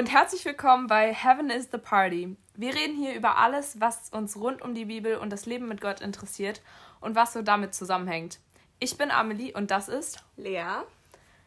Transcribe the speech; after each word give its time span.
und 0.00 0.10
herzlich 0.10 0.46
willkommen 0.46 0.86
bei 0.86 1.12
Heaven 1.12 1.50
is 1.50 1.68
the 1.70 1.76
Party. 1.76 2.34
Wir 2.54 2.74
reden 2.74 2.96
hier 2.96 3.12
über 3.12 3.36
alles, 3.36 3.82
was 3.82 4.08
uns 4.08 4.34
rund 4.34 4.62
um 4.62 4.74
die 4.74 4.86
Bibel 4.86 5.18
und 5.18 5.28
das 5.28 5.44
Leben 5.44 5.68
mit 5.68 5.82
Gott 5.82 6.00
interessiert 6.00 6.62
und 7.02 7.16
was 7.16 7.34
so 7.34 7.42
damit 7.42 7.74
zusammenhängt. 7.74 8.38
Ich 8.78 8.96
bin 8.96 9.10
Amelie 9.10 9.52
und 9.52 9.70
das 9.70 9.90
ist 9.90 10.24
Lea. 10.38 10.64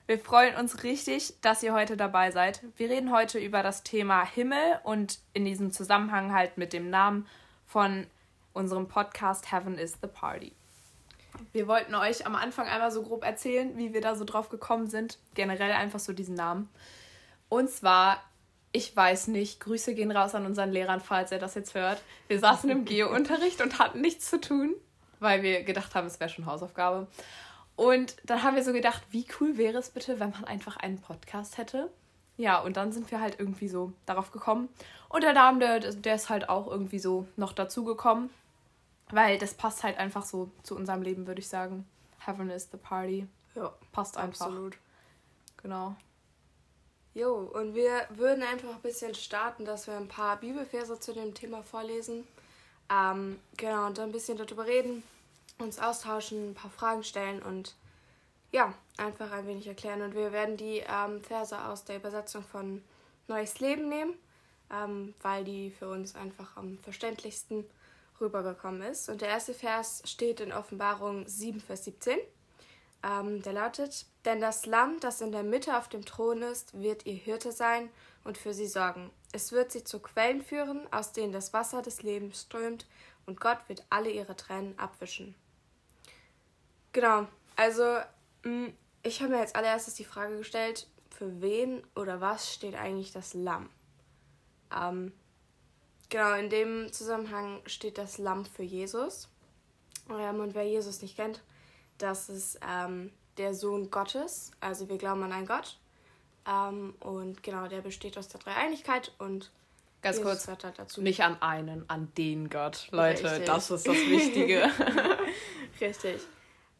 Wir 0.05 0.19
freuen 0.19 0.55
uns 0.55 0.83
richtig, 0.83 1.33
dass 1.41 1.63
ihr 1.63 1.73
heute 1.73 1.97
dabei 1.97 2.29
seid. 2.29 2.61
Wir 2.77 2.91
reden 2.91 3.11
heute 3.11 3.39
über 3.39 3.63
das 3.63 3.81
Thema 3.81 4.23
Himmel 4.23 4.79
und 4.83 5.17
in 5.33 5.45
diesem 5.45 5.71
Zusammenhang 5.71 6.31
halt 6.31 6.55
mit 6.59 6.73
dem 6.73 6.91
Namen 6.91 7.25
von 7.65 8.05
unserem 8.53 8.87
Podcast 8.87 9.51
Heaven 9.51 9.79
is 9.79 9.97
the 9.99 10.07
Party. 10.07 10.51
Wir 11.53 11.67
wollten 11.67 11.95
euch 11.95 12.27
am 12.27 12.35
Anfang 12.35 12.67
einmal 12.67 12.91
so 12.91 13.01
grob 13.01 13.25
erzählen, 13.25 13.75
wie 13.79 13.95
wir 13.95 14.01
da 14.01 14.13
so 14.13 14.25
drauf 14.25 14.49
gekommen 14.49 14.85
sind. 14.85 15.17
Generell 15.33 15.71
einfach 15.71 15.97
so 15.97 16.13
diesen 16.13 16.35
Namen. 16.35 16.69
Und 17.49 17.71
zwar, 17.71 18.21
ich 18.73 18.95
weiß 18.95 19.27
nicht, 19.27 19.59
Grüße 19.59 19.93
gehen 19.93 20.11
raus 20.11 20.35
an 20.35 20.45
unseren 20.45 20.71
Lehrern, 20.71 20.99
falls 20.99 21.31
er 21.31 21.39
das 21.39 21.53
jetzt 21.55 21.75
hört. 21.75 22.01
Wir 22.27 22.39
saßen 22.39 22.69
im 22.69 22.85
Geo-Unterricht 22.85 23.61
und 23.61 23.79
hatten 23.79 24.01
nichts 24.01 24.29
zu 24.29 24.41
tun, 24.41 24.73
weil 25.19 25.43
wir 25.43 25.63
gedacht 25.63 25.93
haben, 25.95 26.07
es 26.07 26.19
wäre 26.19 26.29
schon 26.29 26.47
Hausaufgabe. 26.47 27.07
Und 27.75 28.17
dann 28.25 28.41
haben 28.41 28.55
wir 28.55 28.63
so 28.63 28.73
gedacht, 28.73 29.03
wie 29.11 29.25
cool 29.39 29.57
wäre 29.57 29.77
es 29.77 29.91
bitte, 29.91 30.19
wenn 30.19 30.31
man 30.31 30.43
einfach 30.45 30.77
einen 30.77 30.99
Podcast 30.99 31.59
hätte. 31.59 31.89
Ja, 32.35 32.59
und 32.59 32.75
dann 32.75 32.91
sind 32.91 33.11
wir 33.11 33.21
halt 33.21 33.39
irgendwie 33.39 33.67
so 33.67 33.93
darauf 34.07 34.31
gekommen. 34.31 34.69
Und 35.07 35.23
der 35.23 35.33
Name, 35.33 35.59
der, 35.59 35.79
der 35.79 36.15
ist 36.15 36.29
halt 36.29 36.49
auch 36.49 36.67
irgendwie 36.67 36.99
so 36.99 37.27
noch 37.35 37.53
dazugekommen. 37.53 38.31
Weil 39.11 39.37
das 39.37 39.53
passt 39.53 39.83
halt 39.83 39.99
einfach 39.99 40.23
so 40.23 40.49
zu 40.63 40.75
unserem 40.75 41.03
Leben, 41.03 41.27
würde 41.27 41.41
ich 41.41 41.47
sagen. 41.47 41.85
Heaven 42.25 42.49
is 42.49 42.69
the 42.71 42.77
party. 42.77 43.27
Ja, 43.53 43.71
passt 43.91 44.17
einfach. 44.17 44.47
Absolut. 44.47 44.77
Genau. 45.61 45.95
Jo, 47.15 47.51
und 47.53 47.75
wir 47.75 48.07
würden 48.09 48.41
einfach 48.43 48.69
ein 48.69 48.81
bisschen 48.81 49.13
starten, 49.13 49.65
dass 49.65 49.85
wir 49.85 49.95
ein 49.95 50.07
paar 50.07 50.37
Bibelverse 50.37 50.99
zu 50.99 51.13
dem 51.13 51.35
Thema 51.35 51.61
vorlesen. 51.61 52.27
Ähm, 52.89 53.39
genau, 53.55 53.85
und 53.85 53.99
dann 53.99 54.09
ein 54.09 54.11
bisschen 54.11 54.37
darüber 54.37 54.65
reden, 54.65 55.03
uns 55.59 55.77
austauschen, 55.77 56.51
ein 56.51 56.53
paar 56.55 56.71
Fragen 56.71 57.03
stellen 57.03 57.43
und 57.43 57.75
ja, 58.51 58.73
einfach 58.97 59.31
ein 59.31 59.45
wenig 59.45 59.67
erklären. 59.67 60.01
Und 60.01 60.15
wir 60.15 60.31
werden 60.31 60.57
die 60.57 60.83
ähm, 60.87 61.21
Verse 61.21 61.59
aus 61.65 61.85
der 61.85 61.97
Übersetzung 61.97 62.43
von 62.43 62.83
Neues 63.27 63.59
Leben 63.59 63.89
nehmen, 63.89 64.15
ähm, 64.71 65.13
weil 65.21 65.43
die 65.43 65.69
für 65.69 65.89
uns 65.89 66.15
einfach 66.15 66.57
am 66.57 66.79
verständlichsten 66.79 67.63
rübergekommen 68.19 68.81
ist. 68.81 69.09
Und 69.09 69.21
der 69.21 69.29
erste 69.29 69.53
Vers 69.53 70.01
steht 70.05 70.39
in 70.39 70.51
Offenbarung 70.51 71.27
7, 71.27 71.59
Vers 71.59 71.85
17. 71.85 72.17
Ähm, 73.03 73.41
der 73.41 73.53
lautet, 73.53 74.05
denn 74.23 74.39
das 74.39 74.65
Lamm, 74.65 74.99
das 75.01 75.19
in 75.19 75.31
der 75.31 75.43
Mitte 75.43 75.77
auf 75.77 75.89
dem 75.89 76.05
Thron 76.05 76.41
ist, 76.41 76.79
wird 76.79 77.05
ihr 77.05 77.15
Hirte 77.15 77.51
sein 77.51 77.89
und 78.23 78.37
für 78.37 78.53
sie 78.53 78.67
sorgen. 78.67 79.11
Es 79.33 79.51
wird 79.51 79.71
sie 79.71 79.83
zu 79.83 79.99
Quellen 79.99 80.41
führen, 80.41 80.87
aus 80.91 81.11
denen 81.11 81.33
das 81.33 81.51
Wasser 81.51 81.81
des 81.81 82.01
Lebens 82.01 82.43
strömt, 82.43 82.85
und 83.25 83.39
Gott 83.39 83.59
wird 83.67 83.85
alle 83.89 84.09
ihre 84.09 84.35
Tränen 84.35 84.77
abwischen. 84.77 85.33
Genau, 86.91 87.27
also 87.55 87.99
mm, 88.43 88.67
ich 89.01 89.21
habe 89.21 89.33
mir 89.33 89.39
als 89.39 89.55
allererstes 89.55 89.95
die 89.95 90.05
Frage 90.05 90.37
gestellt, 90.37 90.87
für 91.09 91.41
wen 91.41 91.83
oder 91.95 92.21
was 92.21 92.53
steht 92.53 92.75
eigentlich 92.75 93.11
das 93.11 93.33
Lamm? 93.33 93.69
Ähm, 94.75 95.13
genau, 96.09 96.33
in 96.33 96.49
dem 96.49 96.91
Zusammenhang 96.91 97.61
steht 97.65 97.97
das 97.97 98.17
Lamm 98.17 98.45
für 98.45 98.63
Jesus. 98.63 99.29
Ähm, 100.09 100.39
und 100.39 100.53
wer 100.53 100.67
Jesus 100.67 101.01
nicht 101.01 101.15
kennt, 101.15 101.41
das 101.97 102.29
ist 102.29 102.59
ähm, 102.67 103.11
der 103.37 103.53
Sohn 103.53 103.89
Gottes. 103.89 104.51
Also 104.59 104.89
wir 104.89 104.97
glauben 104.97 105.23
an 105.23 105.31
einen 105.31 105.47
Gott. 105.47 105.77
Ähm, 106.47 106.95
und 106.99 107.43
genau, 107.43 107.67
der 107.67 107.81
besteht 107.81 108.17
aus 108.17 108.27
der 108.27 108.39
Dreieinigkeit 108.39 109.11
und 109.17 109.51
Ganz 110.01 110.17
Jesus 110.17 110.45
kurz, 110.45 110.63
halt 110.63 110.77
dazu. 110.77 111.01
nicht 111.01 111.23
an 111.23 111.41
einen, 111.41 111.89
an 111.89 112.11
den 112.17 112.49
Gott. 112.49 112.89
Leute, 112.91 113.23
Richtig. 113.23 113.45
das 113.45 113.71
ist 113.71 113.87
das 113.87 113.95
Wichtige. 113.95 114.69
Richtig. 115.81 116.21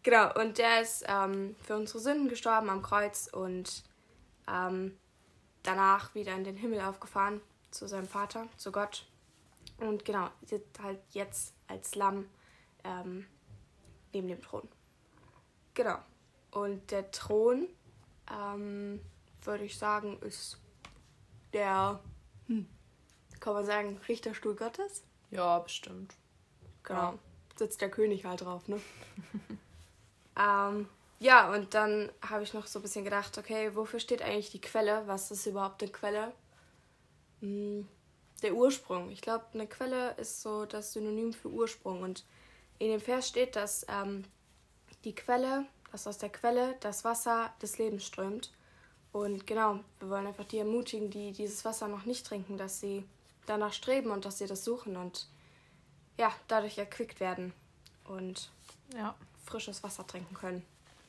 Genau, 0.03 0.33
und 0.33 0.57
der 0.57 0.81
ist 0.81 1.05
ähm, 1.07 1.55
für 1.63 1.77
unsere 1.77 1.99
Sünden 1.99 2.27
gestorben 2.27 2.69
am 2.69 2.81
Kreuz 2.81 3.29
und 3.31 3.83
ähm, 4.49 4.97
danach 5.63 6.13
wieder 6.13 6.33
in 6.33 6.43
den 6.43 6.57
Himmel 6.57 6.81
aufgefahren 6.81 7.39
zu 7.71 7.87
seinem 7.87 8.07
Vater, 8.07 8.47
zu 8.57 8.73
Gott. 8.73 9.05
Und 9.77 10.03
genau, 10.03 10.29
sitzt 10.45 10.79
halt 10.81 10.99
jetzt 11.11 11.53
als 11.67 11.95
Lamm 11.95 12.27
ähm, 12.83 13.25
neben 14.13 14.27
dem 14.27 14.41
Thron. 14.41 14.67
Genau. 15.73 15.97
Und 16.51 16.91
der 16.91 17.09
Thron, 17.11 17.67
ähm, 18.31 19.01
würde 19.43 19.63
ich 19.63 19.77
sagen, 19.77 20.19
ist 20.21 20.57
der, 21.51 21.99
hm, 22.47 22.67
kann 23.39 23.53
man 23.53 23.65
sagen, 23.65 23.99
Richterstuhl 24.07 24.55
Gottes? 24.55 25.03
Ja, 25.31 25.59
bestimmt. 25.59 26.13
Genau. 26.83 26.99
Ja. 26.99 27.19
Sitzt 27.55 27.81
der 27.81 27.89
König 27.89 28.25
halt 28.25 28.41
drauf, 28.41 28.67
ne? 28.67 28.79
ähm, 30.39 30.87
ja, 31.19 31.53
und 31.53 31.73
dann 31.73 32.11
habe 32.21 32.43
ich 32.43 32.53
noch 32.53 32.67
so 32.67 32.79
ein 32.79 32.81
bisschen 32.81 33.03
gedacht, 33.03 33.37
okay, 33.37 33.75
wofür 33.75 33.99
steht 33.99 34.21
eigentlich 34.21 34.51
die 34.51 34.61
Quelle? 34.61 35.03
Was 35.07 35.31
ist 35.31 35.45
überhaupt 35.45 35.81
eine 35.81 35.91
Quelle? 35.91 36.33
Hm, 37.41 37.87
der 38.41 38.53
Ursprung. 38.53 39.09
Ich 39.09 39.21
glaube, 39.21 39.45
eine 39.53 39.67
Quelle 39.67 40.11
ist 40.17 40.41
so 40.41 40.65
das 40.65 40.93
Synonym 40.93 41.33
für 41.33 41.49
Ursprung. 41.49 42.01
Und 42.01 42.25
in 42.79 42.89
dem 42.89 42.99
Vers 42.99 43.27
steht, 43.27 43.55
dass 43.55 43.85
ähm, 43.87 44.23
die 45.03 45.15
Quelle, 45.15 45.65
dass 45.91 46.07
aus 46.07 46.17
der 46.17 46.29
Quelle 46.29 46.75
das 46.79 47.03
Wasser 47.03 47.53
des 47.61 47.77
Lebens 47.77 48.05
strömt. 48.05 48.51
Und 49.11 49.45
genau, 49.45 49.79
wir 49.99 50.09
wollen 50.09 50.27
einfach 50.27 50.45
die 50.45 50.57
ermutigen, 50.57 51.11
die 51.11 51.31
dieses 51.31 51.63
Wasser 51.65 51.87
noch 51.87 52.05
nicht 52.05 52.25
trinken, 52.25 52.57
dass 52.57 52.79
sie 52.79 53.05
danach 53.45 53.73
streben 53.73 54.11
und 54.11 54.25
dass 54.25 54.39
sie 54.39 54.47
das 54.47 54.63
suchen 54.63 54.97
und 54.97 55.27
ja, 56.17 56.31
dadurch 56.47 56.77
erquickt 56.77 57.19
werden 57.19 57.53
und 58.05 58.49
ja. 58.95 59.15
frisches 59.45 59.83
Wasser 59.83 60.05
trinken 60.07 60.33
können. 60.35 60.65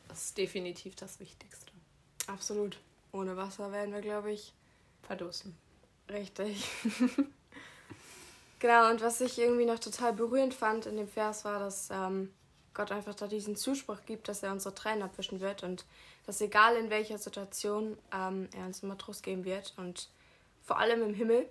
Das 0.09 0.27
ist 0.27 0.39
definitiv 0.39 0.97
das 0.97 1.21
Wichtigste. 1.21 1.73
Absolut. 2.27 2.79
Ohne 3.13 3.37
Wasser 3.37 3.73
werden 3.73 3.95
wir, 3.95 4.01
glaube 4.01 4.33
ich, 4.33 4.53
verdursten. 5.03 5.57
Richtig. 6.11 6.69
genau, 8.59 8.91
und 8.91 9.01
was 9.01 9.21
ich 9.21 9.39
irgendwie 9.39 9.67
noch 9.67 9.79
total 9.79 10.13
berührend 10.13 10.53
fand 10.53 10.87
in 10.87 10.97
dem 10.97 11.09
Vers 11.09 11.45
war, 11.45 11.59
dass 11.59 11.89
ähm, 11.91 12.33
Gott 12.75 12.91
einfach 12.91 13.15
da 13.15 13.27
diesen 13.27 13.57
Zuspruch 13.57 13.99
gibt, 14.05 14.29
dass 14.29 14.43
er 14.43 14.53
unsere 14.53 14.75
Tränen 14.75 15.03
abwischen 15.03 15.41
wird 15.41 15.63
und 15.63 15.85
dass 16.27 16.41
egal 16.41 16.77
in 16.77 16.91
welcher 16.91 17.19
Situation 17.19 17.97
ähm, 18.13 18.49
er 18.57 18.67
uns 18.67 18.83
immer 18.83 18.99
Trost 18.99 19.23
geben 19.23 19.45
wird 19.45 19.75
und 19.77 20.09
vor 20.65 20.79
allem 20.79 21.03
im 21.03 21.15
Himmel. 21.15 21.49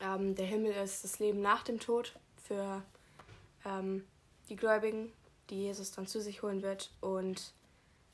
Ähm, 0.00 0.34
der 0.34 0.46
Himmel 0.46 0.72
ist 0.72 1.04
das 1.04 1.18
Leben 1.18 1.42
nach 1.42 1.62
dem 1.62 1.78
Tod 1.78 2.14
für 2.46 2.82
ähm, 3.64 4.04
die 4.48 4.56
Gläubigen, 4.56 5.12
die 5.50 5.62
Jesus 5.62 5.92
dann 5.92 6.06
zu 6.06 6.20
sich 6.20 6.42
holen 6.42 6.62
wird 6.62 6.90
und 7.00 7.52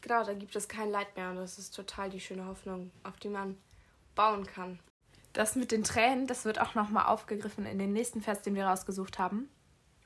genau, 0.01 0.25
da 0.25 0.35
gibt 0.35 0.57
es 0.57 0.69
kein 0.69 0.91
Leid 0.91 1.17
mehr 1.17 1.31
und 1.31 1.37
das 1.37 1.59
ist 1.59 1.75
total 1.75 2.11
die 2.11 2.21
schöne 2.21 2.47
Hoffnung, 2.47 2.91
auf 3.05 3.17
die 3.19 3.29
man 3.29 3.57
bauen 4.15 4.47
kann. 4.47 4.81
Das 5.33 5.55
mit 5.55 5.71
den 5.71 5.85
Tränen, 5.85 6.27
das 6.27 6.45
wird 6.45 6.61
auch 6.61 6.75
nochmal 6.75 7.07
aufgegriffen 7.07 7.67
in 7.67 7.79
den 7.79 7.93
nächsten 7.93 8.23
Vers, 8.23 8.43
den 8.43 8.55
wir 8.55 8.67
rausgesucht 8.67 9.19
haben. 9.19 9.49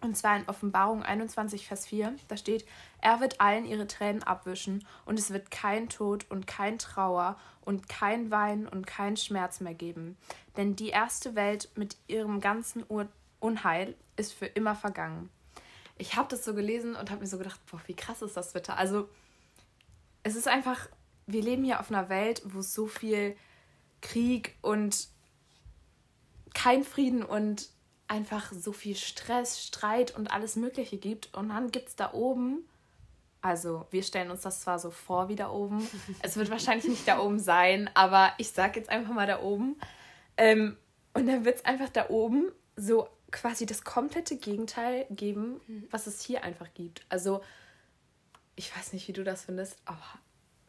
Und 0.02 0.16
zwar 0.16 0.36
in 0.36 0.48
Offenbarung 0.48 1.04
21, 1.04 1.68
Vers 1.68 1.86
4. 1.86 2.16
Da 2.26 2.36
steht, 2.36 2.66
er 3.00 3.20
wird 3.20 3.40
allen 3.40 3.64
ihre 3.64 3.86
Tränen 3.86 4.24
abwischen 4.24 4.84
und 5.06 5.16
es 5.16 5.30
wird 5.30 5.52
kein 5.52 5.88
Tod 5.88 6.26
und 6.28 6.48
kein 6.48 6.78
Trauer 6.78 7.38
und 7.60 7.88
kein 7.88 8.32
Wein 8.32 8.66
und 8.66 8.84
kein 8.84 9.16
Schmerz 9.16 9.60
mehr 9.60 9.74
geben. 9.74 10.16
Denn 10.56 10.74
die 10.74 10.88
erste 10.88 11.36
Welt 11.36 11.70
mit 11.76 11.96
ihrem 12.08 12.40
ganzen 12.40 12.84
Unheil 13.38 13.94
ist 14.16 14.32
für 14.32 14.46
immer 14.46 14.74
vergangen. 14.74 15.30
Ich 15.98 16.16
habe 16.16 16.28
das 16.28 16.44
so 16.44 16.52
gelesen 16.52 16.96
und 16.96 17.10
habe 17.10 17.20
mir 17.20 17.28
so 17.28 17.38
gedacht, 17.38 17.60
boah, 17.70 17.80
wie 17.86 17.94
krass 17.94 18.22
ist 18.22 18.36
das 18.36 18.52
bitte? 18.52 18.74
Also, 18.74 19.08
es 20.24 20.34
ist 20.34 20.48
einfach, 20.48 20.88
wir 21.28 21.42
leben 21.42 21.62
hier 21.62 21.78
auf 21.78 21.90
einer 21.92 22.08
Welt, 22.08 22.42
wo 22.44 22.60
so 22.60 22.88
viel 22.88 23.36
Krieg 24.00 24.56
und 24.62 25.08
kein 26.54 26.82
Frieden 26.82 27.22
und 27.22 27.68
einfach 28.12 28.52
so 28.52 28.72
viel 28.72 28.94
Stress, 28.94 29.64
Streit 29.64 30.14
und 30.14 30.30
alles 30.30 30.56
Mögliche 30.56 30.98
gibt. 30.98 31.34
Und 31.34 31.48
dann 31.48 31.70
gibt 31.70 31.88
es 31.88 31.96
da 31.96 32.12
oben, 32.12 32.68
also 33.40 33.86
wir 33.90 34.02
stellen 34.02 34.30
uns 34.30 34.42
das 34.42 34.60
zwar 34.60 34.78
so 34.78 34.90
vor 34.90 35.30
wie 35.30 35.34
da 35.34 35.50
oben, 35.50 35.88
es 36.22 36.36
wird 36.36 36.50
wahrscheinlich 36.50 36.86
nicht 36.86 37.08
da 37.08 37.18
oben 37.18 37.38
sein, 37.38 37.88
aber 37.94 38.34
ich 38.36 38.50
sage 38.50 38.78
jetzt 38.78 38.90
einfach 38.90 39.14
mal 39.14 39.26
da 39.26 39.40
oben. 39.40 39.76
Ähm, 40.36 40.76
und 41.14 41.26
dann 41.26 41.46
wird 41.46 41.56
es 41.56 41.64
einfach 41.64 41.88
da 41.88 42.10
oben 42.10 42.52
so 42.76 43.08
quasi 43.30 43.64
das 43.64 43.82
komplette 43.82 44.36
Gegenteil 44.36 45.06
geben, 45.08 45.62
mhm. 45.66 45.88
was 45.90 46.06
es 46.06 46.20
hier 46.20 46.44
einfach 46.44 46.68
gibt. 46.74 47.06
Also 47.08 47.40
ich 48.56 48.76
weiß 48.76 48.92
nicht, 48.92 49.08
wie 49.08 49.14
du 49.14 49.24
das 49.24 49.46
findest, 49.46 49.78
aber 49.86 50.04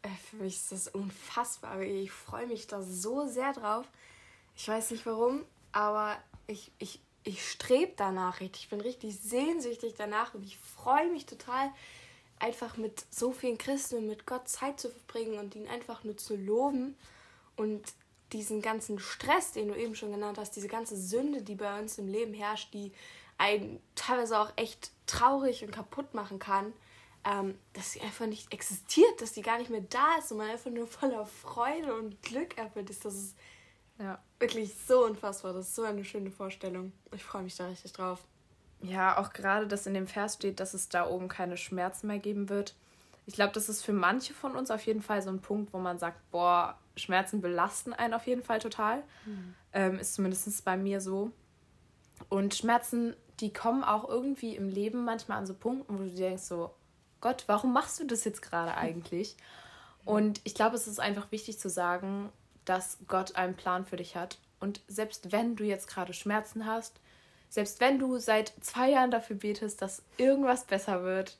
äh, 0.00 0.08
für 0.30 0.36
mich 0.36 0.54
ist 0.54 0.72
das 0.72 0.88
unfassbar. 0.88 1.82
Ich 1.82 2.10
freue 2.10 2.46
mich 2.46 2.66
da 2.66 2.80
so 2.80 3.26
sehr 3.26 3.52
drauf. 3.52 3.86
Ich 4.56 4.66
weiß 4.66 4.92
nicht 4.92 5.04
warum, 5.04 5.44
aber 5.72 6.16
ich, 6.46 6.72
ich 6.78 7.00
ich 7.24 7.48
strebe 7.50 7.92
danach 7.96 8.40
richtig. 8.40 8.64
Ich 8.64 8.68
bin 8.68 8.80
richtig 8.80 9.18
sehnsüchtig 9.18 9.94
danach 9.96 10.34
und 10.34 10.44
ich 10.44 10.58
freue 10.58 11.10
mich 11.10 11.26
total, 11.26 11.70
einfach 12.38 12.76
mit 12.76 13.04
so 13.10 13.32
vielen 13.32 13.58
Christen 13.58 13.96
und 13.96 14.06
mit 14.06 14.26
Gott 14.26 14.48
Zeit 14.48 14.78
zu 14.78 14.90
verbringen 14.90 15.38
und 15.38 15.54
ihn 15.54 15.68
einfach 15.68 16.04
nur 16.04 16.16
zu 16.16 16.36
loben 16.36 16.96
und 17.56 17.82
diesen 18.32 18.60
ganzen 18.60 18.98
Stress, 18.98 19.52
den 19.52 19.68
du 19.68 19.74
eben 19.74 19.94
schon 19.94 20.10
genannt 20.10 20.38
hast, 20.38 20.56
diese 20.56 20.68
ganze 20.68 20.96
Sünde, 20.96 21.42
die 21.42 21.54
bei 21.54 21.78
uns 21.78 21.98
im 21.98 22.08
Leben 22.08 22.34
herrscht, 22.34 22.74
die 22.74 22.92
einen 23.38 23.80
teilweise 23.94 24.38
auch 24.38 24.52
echt 24.56 24.90
traurig 25.06 25.64
und 25.64 25.70
kaputt 25.70 26.14
machen 26.14 26.38
kann, 26.38 26.72
ähm, 27.24 27.58
dass 27.72 27.92
sie 27.92 28.00
einfach 28.00 28.26
nicht 28.26 28.52
existiert, 28.52 29.20
dass 29.20 29.32
die 29.32 29.42
gar 29.42 29.58
nicht 29.58 29.70
mehr 29.70 29.84
da 29.88 30.16
ist 30.18 30.30
und 30.30 30.38
man 30.38 30.50
einfach 30.50 30.70
nur 30.70 30.86
voller 30.86 31.26
Freude 31.26 31.94
und 31.94 32.20
Glück 32.22 32.58
erfüllt 32.58 32.90
ist. 32.90 33.04
Das 33.04 33.14
ist 33.14 33.36
ja. 33.98 34.18
wirklich 34.38 34.74
so 34.86 35.04
unfassbar. 35.04 35.52
Das 35.52 35.68
ist 35.68 35.74
so 35.74 35.82
eine 35.82 36.04
schöne 36.04 36.30
Vorstellung. 36.30 36.92
Ich 37.14 37.24
freue 37.24 37.42
mich 37.42 37.56
da 37.56 37.66
richtig 37.66 37.92
drauf. 37.92 38.24
Ja, 38.82 39.18
auch 39.18 39.32
gerade, 39.32 39.66
dass 39.66 39.86
in 39.86 39.94
dem 39.94 40.06
Vers 40.06 40.34
steht, 40.34 40.60
dass 40.60 40.74
es 40.74 40.88
da 40.88 41.08
oben 41.08 41.28
keine 41.28 41.56
Schmerzen 41.56 42.06
mehr 42.06 42.18
geben 42.18 42.48
wird. 42.48 42.74
Ich 43.26 43.34
glaube, 43.34 43.52
das 43.52 43.68
ist 43.68 43.82
für 43.82 43.94
manche 43.94 44.34
von 44.34 44.54
uns 44.54 44.70
auf 44.70 44.84
jeden 44.84 45.00
Fall 45.00 45.22
so 45.22 45.30
ein 45.30 45.40
Punkt, 45.40 45.72
wo 45.72 45.78
man 45.78 45.98
sagt, 45.98 46.18
boah, 46.30 46.78
Schmerzen 46.96 47.40
belasten 47.40 47.92
einen 47.94 48.12
auf 48.12 48.26
jeden 48.26 48.42
Fall 48.42 48.58
total. 48.58 49.02
Mhm. 49.24 49.54
Ähm, 49.72 49.98
ist 49.98 50.14
zumindest 50.14 50.64
bei 50.64 50.76
mir 50.76 51.00
so. 51.00 51.30
Und 52.28 52.54
Schmerzen, 52.54 53.16
die 53.40 53.52
kommen 53.52 53.82
auch 53.82 54.08
irgendwie 54.08 54.54
im 54.54 54.68
Leben 54.68 55.04
manchmal 55.04 55.38
an 55.38 55.46
so 55.46 55.54
Punkten, 55.54 55.98
wo 55.98 56.02
du 56.02 56.10
denkst 56.10 56.42
so, 56.42 56.74
Gott, 57.20 57.44
warum 57.46 57.72
machst 57.72 57.98
du 58.00 58.04
das 58.04 58.24
jetzt 58.24 58.42
gerade 58.42 58.74
eigentlich? 58.76 59.36
Und 60.04 60.42
ich 60.44 60.54
glaube, 60.54 60.76
es 60.76 60.86
ist 60.86 61.00
einfach 61.00 61.32
wichtig 61.32 61.58
zu 61.58 61.70
sagen, 61.70 62.30
dass 62.64 62.98
Gott 63.08 63.36
einen 63.36 63.56
Plan 63.56 63.84
für 63.84 63.96
dich 63.96 64.16
hat. 64.16 64.38
Und 64.60 64.80
selbst 64.88 65.32
wenn 65.32 65.56
du 65.56 65.64
jetzt 65.64 65.88
gerade 65.88 66.12
Schmerzen 66.12 66.66
hast, 66.66 67.00
selbst 67.48 67.80
wenn 67.80 67.98
du 67.98 68.18
seit 68.18 68.52
zwei 68.60 68.90
Jahren 68.90 69.10
dafür 69.10 69.36
betest, 69.36 69.82
dass 69.82 70.02
irgendwas 70.16 70.64
besser 70.64 71.02
wird, 71.04 71.36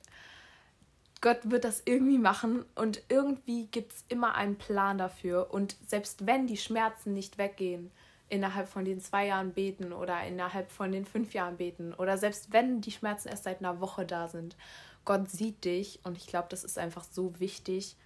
Gott 1.21 1.39
wird 1.51 1.65
das 1.65 1.83
irgendwie 1.87 2.19
machen 2.19 2.65
und 2.75 3.03
irgendwie 3.09 3.67
gibt 3.67 3.93
es 3.93 4.05
immer 4.09 4.35
einen 4.35 4.57
Plan 4.57 4.99
dafür. 4.99 5.53
Und 5.53 5.77
selbst 5.87 6.27
wenn 6.27 6.47
die 6.47 6.59
Schmerzen 6.59 7.15
nicht 7.15 7.39
weggehen, 7.39 7.91
innerhalb 8.29 8.69
von 8.69 8.85
den 8.85 9.01
zwei 9.01 9.27
Jahren 9.27 9.53
beten 9.53 9.93
oder 9.93 10.23
innerhalb 10.25 10.71
von 10.71 10.93
den 10.93 11.05
fünf 11.05 11.35
Jahren 11.35 11.57
beten 11.57 11.95
oder 11.95 12.19
selbst 12.19 12.53
wenn 12.53 12.81
die 12.81 12.91
Schmerzen 12.91 13.29
erst 13.29 13.45
seit 13.45 13.59
einer 13.61 13.81
Woche 13.81 14.07
da 14.07 14.29
sind 14.29 14.57
Gott 15.05 15.31
sieht 15.31 15.65
dich 15.65 16.01
und 16.05 16.17
ich 16.17 16.27
glaube, 16.27 16.49
das 16.51 16.65
ist 16.65 16.79
einfach 16.79 17.05
so 17.05 17.39
wichtig, 17.39 17.97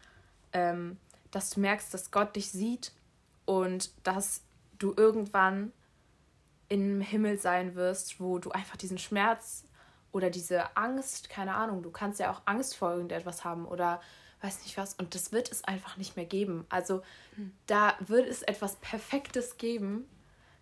ähm, 0.53 0.97
dass 1.31 1.51
du 1.51 1.61
merkst, 1.61 1.93
dass 1.95 2.11
Gott 2.11 2.37
dich 2.37 2.51
sieht 2.51 2.93
und 3.49 3.91
dass 4.07 4.43
du 4.79 4.93
irgendwann 4.95 5.73
im 6.69 7.01
Himmel 7.01 7.39
sein 7.39 7.75
wirst, 7.77 8.21
wo 8.21 8.39
du 8.39 8.51
einfach 8.51 8.77
diesen 8.77 8.99
Schmerz 8.99 9.65
oder 10.13 10.29
diese 10.29 10.77
Angst, 10.77 11.31
keine 11.31 11.55
Ahnung, 11.55 11.83
du 11.83 11.91
kannst 11.91 12.21
ja 12.21 12.31
auch 12.31 12.43
Angst 12.45 12.77
vor 12.77 12.91
irgendetwas 12.91 13.45
haben 13.45 13.65
oder 13.65 14.03
weiß 14.43 14.65
nicht 14.65 14.77
was 14.77 14.93
und 14.93 15.15
das 15.15 15.33
wird 15.33 15.51
es 15.51 15.65
einfach 15.65 15.97
nicht 15.97 16.15
mehr 16.15 16.27
geben. 16.27 16.67
Also 16.69 17.01
hm. 17.37 17.55
da 17.67 17.95
wird 18.01 18.29
es 18.29 18.43
etwas 18.43 18.77
Perfektes 18.77 19.57
geben. 19.57 20.07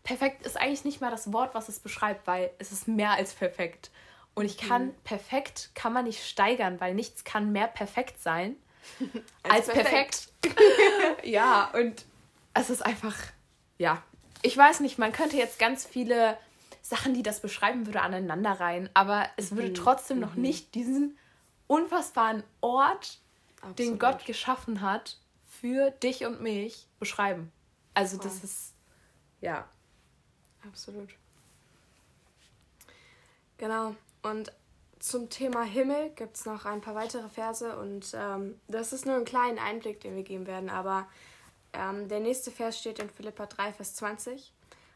Perfekt 0.04 0.46
ist 0.46 0.56
eigentlich 0.56 0.84
nicht 0.84 1.00
mal 1.00 1.10
das 1.10 1.32
Wort, 1.32 1.56
was 1.56 1.68
es 1.68 1.80
beschreibt, 1.80 2.28
weil 2.28 2.52
es 2.60 2.70
ist 2.70 2.86
mehr 2.86 3.10
als 3.14 3.34
perfekt. 3.34 3.90
Und 4.34 4.44
ich 4.44 4.58
kann 4.58 4.86
mhm. 4.86 4.94
perfekt, 5.02 5.70
kann 5.74 5.92
man 5.92 6.04
nicht 6.04 6.24
steigern, 6.24 6.78
weil 6.78 6.94
nichts 6.94 7.24
kann 7.24 7.50
mehr 7.50 7.66
perfekt 7.66 8.22
sein 8.22 8.54
als, 9.42 9.68
als 9.68 9.76
perfekt. 9.76 10.28
perfekt. 10.40 11.24
ja, 11.24 11.68
und 11.74 12.04
es 12.56 12.70
ist 12.70 12.84
einfach, 12.84 13.16
ja. 13.78 14.02
Ich 14.42 14.56
weiß 14.56 14.80
nicht, 14.80 14.98
man 14.98 15.12
könnte 15.12 15.36
jetzt 15.36 15.58
ganz 15.58 15.84
viele 15.84 16.36
Sachen, 16.82 17.14
die 17.14 17.22
das 17.22 17.40
beschreiben 17.40 17.86
würde, 17.86 18.00
aneinander 18.00 18.52
rein, 18.52 18.90
aber 18.94 19.28
es 19.36 19.52
würde 19.52 19.70
mhm. 19.70 19.74
trotzdem 19.74 20.20
noch 20.20 20.34
mhm. 20.34 20.42
nicht 20.42 20.74
diesen 20.74 21.18
unfassbaren 21.66 22.44
Ort, 22.60 23.18
Absolut. 23.56 23.78
den 23.78 23.98
Gott 23.98 24.24
geschaffen 24.24 24.80
hat, 24.80 25.18
für 25.46 25.90
dich 25.90 26.24
und 26.24 26.42
mich 26.42 26.86
beschreiben. 26.98 27.50
Also, 27.94 28.18
das 28.18 28.44
ist, 28.44 28.74
ja. 29.40 29.68
Absolut. 30.66 31.10
Genau. 33.58 33.96
Und 34.22 34.52
zum 34.98 35.30
Thema 35.30 35.62
Himmel 35.62 36.10
gibt 36.10 36.36
es 36.36 36.46
noch 36.46 36.64
ein 36.66 36.80
paar 36.80 36.94
weitere 36.94 37.28
Verse 37.28 37.76
und 37.78 38.14
ähm, 38.14 38.60
das 38.68 38.92
ist 38.92 39.06
nur 39.06 39.16
ein 39.16 39.24
kleiner 39.24 39.62
Einblick, 39.62 40.00
den 40.00 40.16
wir 40.16 40.24
geben 40.24 40.46
werden. 40.46 40.68
Aber 40.68 41.08
ähm, 41.76 42.08
der 42.08 42.20
nächste 42.20 42.50
Vers 42.50 42.78
steht 42.78 42.98
in 42.98 43.10
Philippa 43.10 43.46
3, 43.46 43.72
Vers 43.72 43.94
20 43.96 44.52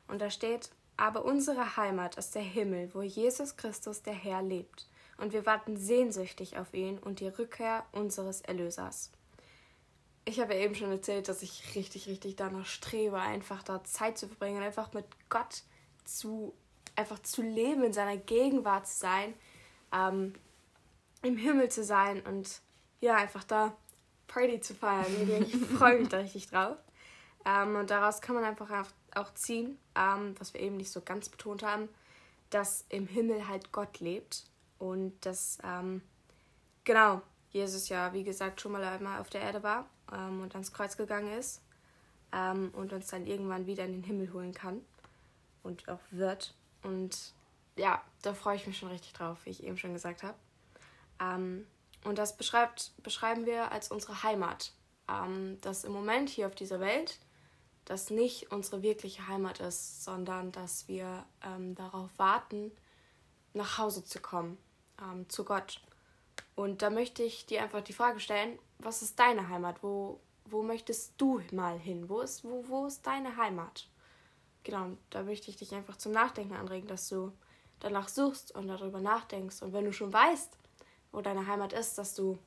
und 0.08 0.20
da 0.20 0.30
steht, 0.30 0.70
aber 0.96 1.24
unsere 1.24 1.76
Heimat 1.76 2.16
ist 2.16 2.34
der 2.34 2.42
Himmel, 2.42 2.90
wo 2.94 3.02
Jesus 3.02 3.56
Christus 3.56 4.02
der 4.02 4.14
Herr 4.14 4.42
lebt. 4.42 4.86
Und 5.16 5.32
wir 5.32 5.46
warten 5.46 5.76
sehnsüchtig 5.76 6.56
auf 6.56 6.72
ihn 6.72 6.98
und 6.98 7.20
die 7.20 7.28
Rückkehr 7.28 7.84
unseres 7.92 8.40
Erlösers. 8.40 9.10
Ich 10.24 10.40
habe 10.40 10.54
ja 10.54 10.60
eben 10.60 10.74
schon 10.74 10.90
erzählt, 10.90 11.28
dass 11.28 11.42
ich 11.42 11.74
richtig, 11.74 12.06
richtig 12.06 12.36
danach 12.36 12.66
strebe, 12.66 13.18
einfach 13.18 13.62
da 13.62 13.84
Zeit 13.84 14.18
zu 14.18 14.28
verbringen, 14.28 14.62
einfach 14.62 14.92
mit 14.92 15.04
Gott 15.28 15.62
zu 16.04 16.54
einfach 16.96 17.18
zu 17.20 17.42
leben, 17.42 17.82
in 17.82 17.92
seiner 17.92 18.16
Gegenwart 18.16 18.86
zu 18.86 18.98
sein, 18.98 19.34
ähm, 19.92 20.34
im 21.22 21.36
Himmel 21.36 21.68
zu 21.70 21.84
sein 21.84 22.20
und 22.22 22.60
ja, 23.00 23.16
einfach 23.16 23.44
da 23.44 23.76
Party 24.30 24.60
zu 24.60 24.74
feiern. 24.74 25.06
Ich 25.42 25.56
freue 25.78 25.98
mich 25.98 26.08
da 26.08 26.18
richtig 26.18 26.48
drauf. 26.48 26.76
Ähm, 27.44 27.76
und 27.76 27.90
daraus 27.90 28.20
kann 28.20 28.34
man 28.34 28.44
einfach 28.44 28.86
auch 29.14 29.34
ziehen, 29.34 29.78
ähm, 29.96 30.34
was 30.38 30.54
wir 30.54 30.60
eben 30.60 30.76
nicht 30.76 30.92
so 30.92 31.00
ganz 31.00 31.28
betont 31.28 31.62
haben, 31.62 31.88
dass 32.50 32.84
im 32.88 33.06
Himmel 33.06 33.48
halt 33.48 33.72
Gott 33.72 34.00
lebt 34.00 34.44
und 34.78 35.14
dass, 35.24 35.58
ähm, 35.64 36.02
genau, 36.84 37.22
Jesus 37.50 37.88
ja, 37.88 38.12
wie 38.12 38.24
gesagt, 38.24 38.60
schon 38.60 38.72
mal 38.72 38.84
einmal 38.84 39.20
auf 39.20 39.30
der 39.30 39.40
Erde 39.40 39.62
war 39.62 39.88
ähm, 40.12 40.42
und 40.42 40.54
ans 40.54 40.72
Kreuz 40.72 40.96
gegangen 40.96 41.32
ist 41.38 41.62
ähm, 42.32 42.70
und 42.74 42.92
uns 42.92 43.08
dann 43.08 43.26
irgendwann 43.26 43.66
wieder 43.66 43.84
in 43.84 43.92
den 43.92 44.04
Himmel 44.04 44.32
holen 44.32 44.54
kann 44.54 44.80
und 45.62 45.88
auch 45.88 46.00
wird. 46.10 46.54
Und 46.82 47.32
ja, 47.76 48.02
da 48.22 48.34
freue 48.34 48.56
ich 48.56 48.66
mich 48.66 48.78
schon 48.78 48.90
richtig 48.90 49.12
drauf, 49.14 49.38
wie 49.44 49.50
ich 49.50 49.64
eben 49.64 49.78
schon 49.78 49.92
gesagt 49.92 50.22
habe. 50.22 50.36
Und 52.04 52.18
das 52.18 52.36
beschreibt, 52.36 52.92
beschreiben 53.02 53.46
wir 53.46 53.72
als 53.72 53.90
unsere 53.90 54.22
Heimat. 54.22 54.72
Ähm, 55.08 55.60
dass 55.60 55.84
im 55.84 55.92
Moment 55.92 56.28
hier 56.28 56.46
auf 56.46 56.54
dieser 56.54 56.80
Welt 56.80 57.18
das 57.84 58.10
nicht 58.10 58.52
unsere 58.52 58.82
wirkliche 58.82 59.26
Heimat 59.26 59.60
ist, 59.60 60.04
sondern 60.04 60.52
dass 60.52 60.86
wir 60.86 61.24
ähm, 61.44 61.74
darauf 61.74 62.10
warten, 62.16 62.70
nach 63.52 63.78
Hause 63.78 64.04
zu 64.04 64.20
kommen, 64.20 64.58
ähm, 65.02 65.28
zu 65.28 65.44
Gott. 65.44 65.80
Und 66.54 66.82
da 66.82 66.90
möchte 66.90 67.22
ich 67.22 67.46
dir 67.46 67.62
einfach 67.62 67.82
die 67.82 67.92
Frage 67.92 68.20
stellen, 68.20 68.58
was 68.78 69.02
ist 69.02 69.18
deine 69.18 69.48
Heimat? 69.48 69.82
Wo, 69.82 70.20
wo 70.44 70.62
möchtest 70.62 71.14
du 71.16 71.40
mal 71.52 71.78
hin? 71.78 72.08
Wo 72.08 72.20
ist, 72.20 72.44
wo, 72.44 72.64
wo 72.68 72.86
ist 72.86 73.06
deine 73.06 73.36
Heimat? 73.36 73.88
genau, 74.64 74.96
da 75.10 75.22
möchte 75.22 75.50
ich 75.50 75.56
dich 75.56 75.74
einfach 75.74 75.96
zum 75.96 76.12
Nachdenken 76.12 76.54
anregen, 76.54 76.86
dass 76.86 77.08
du 77.08 77.32
danach 77.80 78.08
suchst 78.08 78.54
und 78.54 78.68
darüber 78.68 79.00
nachdenkst. 79.00 79.62
Und 79.62 79.72
wenn 79.72 79.84
du 79.84 79.92
schon 79.92 80.12
weißt, 80.12 80.56
wo 81.12 81.20
deine 81.20 81.46
Heimat 81.46 81.72
ist, 81.72 81.98
dass 81.98 82.14
du 82.14 82.38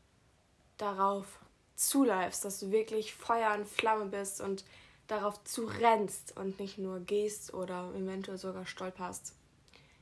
darauf 0.78 1.40
zuläufst, 1.76 2.46
dass 2.46 2.60
du 2.60 2.72
wirklich 2.72 3.14
Feuer 3.14 3.54
und 3.56 3.68
Flamme 3.68 4.06
bist 4.06 4.42
und 4.42 4.64
darauf 5.08 5.44
zurennst 5.44 6.36
und 6.38 6.60
nicht 6.60 6.78
nur 6.78 7.00
gehst 7.00 7.54
oder 7.54 7.94
eventuell 7.96 8.38
sogar 8.38 8.66
stolperst. 8.66 9.36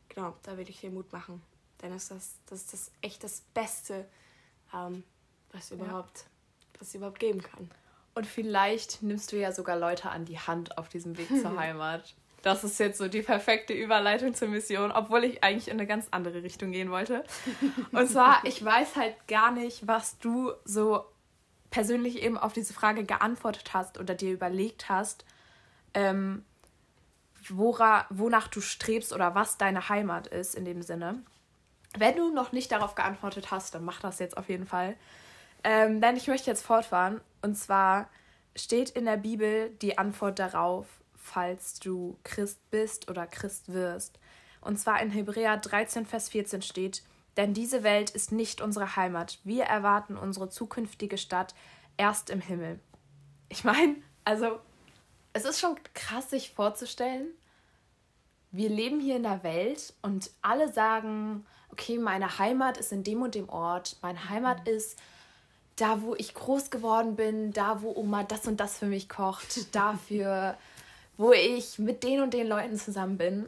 Genau, 0.09 0.35
da 0.43 0.57
will 0.57 0.69
ich 0.69 0.81
dir 0.81 0.91
Mut 0.91 1.11
machen. 1.11 1.41
Denn 1.81 1.91
das, 1.91 2.09
das, 2.09 2.35
das 2.45 2.61
ist 2.61 2.73
das 2.73 2.91
echt 3.01 3.23
das 3.23 3.41
Beste, 3.53 4.07
ähm, 4.73 5.03
was, 5.51 5.71
überhaupt, 5.71 6.19
ja. 6.19 6.79
was 6.79 6.93
überhaupt 6.93 7.19
geben 7.19 7.41
kann. 7.41 7.71
Und 8.13 8.27
vielleicht 8.27 9.01
nimmst 9.01 9.31
du 9.31 9.37
ja 9.37 9.51
sogar 9.51 9.77
Leute 9.77 10.09
an 10.09 10.25
die 10.25 10.37
Hand 10.37 10.77
auf 10.77 10.89
diesem 10.89 11.17
Weg 11.17 11.27
zur 11.29 11.55
Heimat. 11.57 12.13
Das 12.41 12.63
ist 12.63 12.79
jetzt 12.79 12.97
so 12.97 13.07
die 13.07 13.21
perfekte 13.21 13.73
Überleitung 13.73 14.33
zur 14.33 14.47
Mission, 14.47 14.91
obwohl 14.91 15.23
ich 15.23 15.43
eigentlich 15.43 15.67
in 15.67 15.73
eine 15.73 15.85
ganz 15.85 16.07
andere 16.11 16.41
Richtung 16.43 16.71
gehen 16.71 16.89
wollte. 16.89 17.23
Und 17.91 18.09
zwar, 18.09 18.43
ich 18.45 18.63
weiß 18.63 18.95
halt 18.95 19.15
gar 19.27 19.51
nicht, 19.51 19.87
was 19.87 20.17
du 20.19 20.51
so 20.65 21.05
persönlich 21.69 22.21
eben 22.21 22.37
auf 22.37 22.53
diese 22.53 22.73
Frage 22.73 23.03
geantwortet 23.05 23.73
hast 23.73 23.99
oder 23.99 24.15
dir 24.15 24.33
überlegt 24.33 24.89
hast, 24.89 25.23
ähm, 25.93 26.43
wora, 27.49 28.05
wonach 28.09 28.47
du 28.47 28.61
strebst 28.61 29.13
oder 29.13 29.35
was 29.35 29.57
deine 29.57 29.89
Heimat 29.89 30.27
ist 30.27 30.55
in 30.55 30.65
dem 30.65 30.81
Sinne. 30.81 31.23
Wenn 31.97 32.15
du 32.15 32.33
noch 32.33 32.51
nicht 32.51 32.71
darauf 32.71 32.95
geantwortet 32.95 33.51
hast, 33.51 33.75
dann 33.75 33.83
mach 33.83 33.99
das 33.99 34.19
jetzt 34.19 34.37
auf 34.37 34.49
jeden 34.49 34.65
Fall. 34.65 34.95
Ähm, 35.63 36.01
denn 36.01 36.15
ich 36.15 36.27
möchte 36.27 36.49
jetzt 36.49 36.65
fortfahren. 36.65 37.21
Und 37.41 37.55
zwar 37.55 38.09
steht 38.55 38.89
in 38.91 39.05
der 39.05 39.17
Bibel 39.17 39.69
die 39.81 39.97
Antwort 39.97 40.39
darauf, 40.39 40.87
falls 41.33 41.79
du 41.79 42.17
Christ 42.23 42.69
bist 42.69 43.09
oder 43.09 43.27
Christ 43.27 43.73
wirst. 43.73 44.19
Und 44.61 44.77
zwar 44.77 45.01
in 45.01 45.09
Hebräer 45.09 45.57
13, 45.57 46.05
Vers 46.05 46.29
14 46.29 46.61
steht, 46.61 47.03
denn 47.37 47.53
diese 47.53 47.83
Welt 47.83 48.09
ist 48.09 48.31
nicht 48.31 48.61
unsere 48.61 48.95
Heimat. 48.95 49.39
Wir 49.43 49.63
erwarten 49.63 50.17
unsere 50.17 50.49
zukünftige 50.49 51.17
Stadt 51.17 51.55
erst 51.97 52.29
im 52.29 52.41
Himmel. 52.41 52.79
Ich 53.49 53.63
meine, 53.63 53.95
also, 54.25 54.59
es 55.33 55.45
ist 55.45 55.59
schon 55.59 55.77
krass, 55.93 56.29
sich 56.29 56.51
vorzustellen, 56.51 57.27
wir 58.51 58.69
leben 58.69 58.99
hier 58.99 59.15
in 59.15 59.23
der 59.23 59.43
Welt 59.43 59.93
und 60.01 60.29
alle 60.41 60.71
sagen, 60.71 61.45
okay, 61.71 61.97
meine 61.97 62.37
Heimat 62.37 62.77
ist 62.77 62.91
in 62.91 63.03
dem 63.03 63.21
und 63.21 63.33
dem 63.33 63.47
Ort, 63.47 63.97
meine 64.01 64.29
Heimat 64.29 64.65
mhm. 64.67 64.73
ist 64.73 64.99
da, 65.77 66.01
wo 66.01 66.15
ich 66.15 66.33
groß 66.33 66.69
geworden 66.69 67.15
bin, 67.15 67.53
da, 67.53 67.81
wo 67.81 67.95
Oma 67.95 68.23
das 68.23 68.47
und 68.47 68.59
das 68.59 68.77
für 68.77 68.85
mich 68.85 69.07
kocht, 69.07 69.73
dafür, 69.75 70.57
wo 71.21 71.33
ich 71.33 71.77
mit 71.77 72.01
den 72.01 72.21
und 72.21 72.33
den 72.33 72.47
Leuten 72.47 72.77
zusammen 72.77 73.19
bin. 73.19 73.47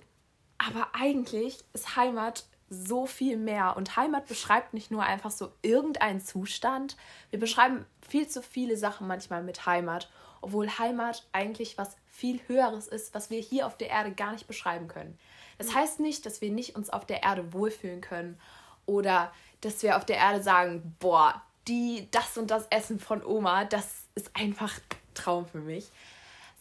Aber 0.60 0.90
eigentlich 0.94 1.58
ist 1.74 1.96
Heimat 1.96 2.46
so 2.70 3.08
viel 3.08 3.36
mehr. 3.36 3.76
Und 3.76 3.98
Heimat 3.98 4.28
beschreibt 4.28 4.76
nicht 4.76 4.92
nur 4.92 5.02
einfach 5.02 5.32
so 5.32 5.52
irgendeinen 5.64 6.22
Zustand. 6.22 6.96
Wir 7.32 7.40
beschreiben 7.40 7.84
viel 8.08 8.28
zu 8.28 8.44
viele 8.44 8.78
Sachen 8.78 9.08
manchmal 9.08 9.42
mit 9.42 9.66
Heimat, 9.66 10.08
obwohl 10.42 10.70
Heimat 10.70 11.26
eigentlich 11.32 11.80
was 11.80 11.98
viel 12.12 12.40
Höheres 12.46 12.88
ist, 12.88 13.16
was 13.16 13.32
wir 13.32 13.40
hier 13.40 13.66
auf 13.66 13.76
der 13.76 13.90
Erde 13.90 14.12
gar 14.12 14.34
nicht 14.34 14.46
beschreiben 14.46 14.88
können. 14.88 15.18
Das 15.58 15.74
heißt 15.74 16.00
nicht, 16.00 16.28
dass 16.28 16.42
wir 16.42 16.52
nicht 16.52 16.76
uns 16.76 16.92
auf 16.92 17.08
der 17.08 17.24
Erde 17.24 17.54
wohlfühlen 17.54 18.02
können 18.02 18.40
oder 18.86 19.34
dass 19.62 19.82
wir 19.82 19.98
auf 19.98 20.06
der 20.06 20.18
Erde 20.18 20.44
sagen, 20.44 20.96
boah, 21.00 21.42
die, 21.68 22.08
das 22.12 22.38
und 22.38 22.52
das 22.52 22.68
Essen 22.68 23.00
von 23.00 23.26
Oma, 23.26 23.66
das 23.66 24.04
ist 24.14 24.30
einfach 24.36 24.72
Traum 25.16 25.48
für 25.48 25.62
mich. 25.62 25.90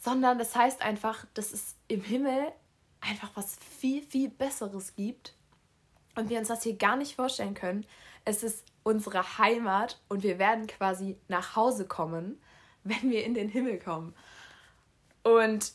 Sondern 0.02 0.38
das 0.38 0.56
heißt 0.56 0.82
einfach, 0.82 1.26
dass 1.34 1.52
es 1.52 1.76
im 1.86 2.02
Himmel 2.02 2.52
einfach 3.00 3.30
was 3.34 3.56
viel, 3.78 4.02
viel 4.02 4.30
Besseres 4.30 4.96
gibt 4.96 5.34
und 6.16 6.28
wir 6.28 6.38
uns 6.38 6.48
das 6.48 6.62
hier 6.62 6.76
gar 6.76 6.96
nicht 6.96 7.14
vorstellen 7.14 7.54
können. 7.54 7.86
Es 8.24 8.42
ist 8.42 8.64
unsere 8.82 9.38
Heimat 9.38 10.00
und 10.08 10.22
wir 10.22 10.38
werden 10.38 10.66
quasi 10.66 11.16
nach 11.28 11.56
Hause 11.56 11.86
kommen, 11.86 12.40
wenn 12.84 13.10
wir 13.10 13.24
in 13.24 13.34
den 13.34 13.48
Himmel 13.48 13.78
kommen. 13.78 14.14
Und 15.22 15.72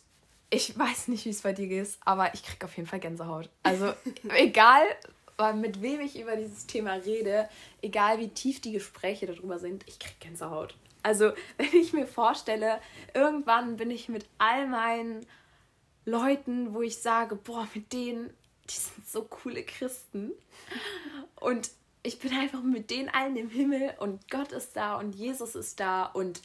ich 0.50 0.78
weiß 0.78 1.10
nicht, 1.10 1.26
wie 1.26 1.30
es 1.30 1.42
bei 1.42 1.54
dir 1.54 1.82
ist, 1.82 2.00
aber 2.06 2.34
ich 2.34 2.44
kriege 2.44 2.66
auf 2.66 2.76
jeden 2.76 2.88
Fall 2.88 3.00
Gänsehaut. 3.00 3.50
Also 3.64 3.94
egal, 4.36 4.84
mit 5.56 5.82
wem 5.82 6.02
ich 6.02 6.20
über 6.20 6.36
dieses 6.36 6.66
Thema 6.66 6.94
rede, 6.94 7.48
egal 7.82 8.20
wie 8.20 8.30
tief 8.30 8.62
die 8.62 8.72
Gespräche 8.72 9.26
darüber 9.26 9.60
sind, 9.60 9.88
ich 9.88 10.00
kriege 10.00 10.16
Gänsehaut. 10.20 10.76
Also 11.08 11.32
wenn 11.58 11.74
ich 11.74 11.94
mir 11.94 12.06
vorstelle, 12.06 12.82
irgendwann 13.14 13.78
bin 13.78 13.90
ich 13.92 14.10
mit 14.10 14.26
all 14.38 14.68
meinen 14.68 15.26
Leuten, 16.06 16.74
wo 16.74 16.82
ich 16.82 16.98
sage, 16.98 17.36
boah, 17.36 17.68
mit 17.74 17.94
denen, 17.94 18.30
die 18.70 18.74
sind 18.74 19.08
so 19.08 19.24
coole 19.24 19.64
Christen. 19.64 20.34
Und 21.40 21.72
ich 22.04 22.20
bin 22.20 22.34
einfach 22.34 22.62
mit 22.62 22.92
denen 22.92 23.10
allen 23.10 23.38
im 23.38 23.50
Himmel 23.50 23.94
und 24.00 24.30
Gott 24.30 24.52
ist 24.52 24.76
da 24.76 24.96
und 24.96 25.16
Jesus 25.16 25.56
ist 25.56 25.80
da 25.80 26.06
und 26.06 26.42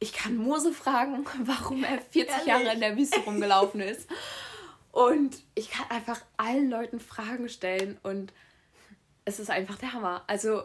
ich 0.00 0.12
kann 0.12 0.36
Mose 0.36 0.72
fragen, 0.72 1.26
warum 1.44 1.84
er 1.84 2.00
40 2.00 2.28
Ehrlich? 2.28 2.46
Jahre 2.46 2.72
in 2.72 2.80
der 2.80 2.96
Wüste 2.96 3.20
rumgelaufen 3.20 3.80
ist. 3.80 4.08
Und 4.90 5.36
ich 5.54 5.70
kann 5.70 5.90
einfach 5.90 6.20
allen 6.38 6.70
Leuten 6.70 6.98
Fragen 6.98 7.48
stellen 7.48 7.98
und 8.02 8.32
es 9.26 9.38
ist 9.38 9.50
einfach 9.50 9.76
der 9.76 9.92
Hammer. 9.92 10.24
Also, 10.26 10.62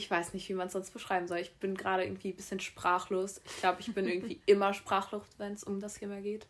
ich 0.00 0.10
weiß 0.10 0.34
nicht, 0.34 0.48
wie 0.48 0.54
man 0.54 0.66
es 0.66 0.72
sonst 0.72 0.90
beschreiben 0.92 1.28
soll. 1.28 1.38
Ich 1.38 1.54
bin 1.54 1.76
gerade 1.76 2.04
irgendwie 2.04 2.30
ein 2.30 2.36
bisschen 2.36 2.60
sprachlos. 2.60 3.40
Ich 3.44 3.58
glaube, 3.58 3.80
ich 3.80 3.94
bin 3.94 4.06
irgendwie 4.06 4.40
immer 4.46 4.74
sprachlos, 4.74 5.26
wenn 5.38 5.52
es 5.52 5.64
um 5.64 5.80
das 5.80 5.94
Thema 5.94 6.20
geht. 6.20 6.46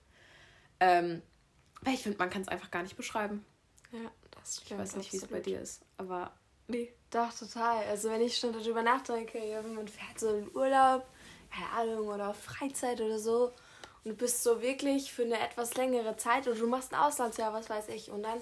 Ähm, 0.80 1.22
weil 1.82 1.94
ich 1.94 2.02
finde, 2.02 2.18
man 2.18 2.30
kann 2.30 2.42
es 2.42 2.48
einfach 2.48 2.70
gar 2.70 2.82
nicht 2.82 2.96
beschreiben. 2.96 3.44
Ja, 3.92 4.10
das 4.30 4.56
stimmt. 4.56 4.70
Ich 4.70 4.78
weiß 4.78 4.96
nicht, 4.96 5.12
wie 5.12 5.16
es 5.16 5.26
bei 5.26 5.40
dir 5.40 5.60
ist, 5.60 5.82
aber 5.96 6.32
nee. 6.68 6.92
Doch, 7.10 7.32
total. 7.34 7.84
Also, 7.86 8.08
wenn 8.08 8.22
ich 8.22 8.36
schon 8.36 8.52
darüber 8.52 8.82
nachdenke, 8.82 9.38
man 9.74 9.88
fährt 9.88 10.20
so 10.20 10.34
in 10.36 10.54
Urlaub 10.54 11.04
keine 11.50 11.70
Ahnung, 11.70 12.08
oder 12.08 12.32
Freizeit 12.34 13.00
oder 13.00 13.18
so. 13.18 13.52
Und 14.04 14.12
du 14.12 14.14
bist 14.14 14.42
so 14.42 14.62
wirklich 14.62 15.12
für 15.12 15.24
eine 15.24 15.38
etwas 15.38 15.74
längere 15.74 16.16
Zeit 16.16 16.46
oder 16.46 16.56
du 16.56 16.66
machst 16.66 16.92
ein 16.92 17.00
Auslandsjahr, 17.00 17.52
was 17.52 17.68
weiß 17.68 17.88
ich. 17.88 18.10
Und 18.10 18.22
dann 18.22 18.40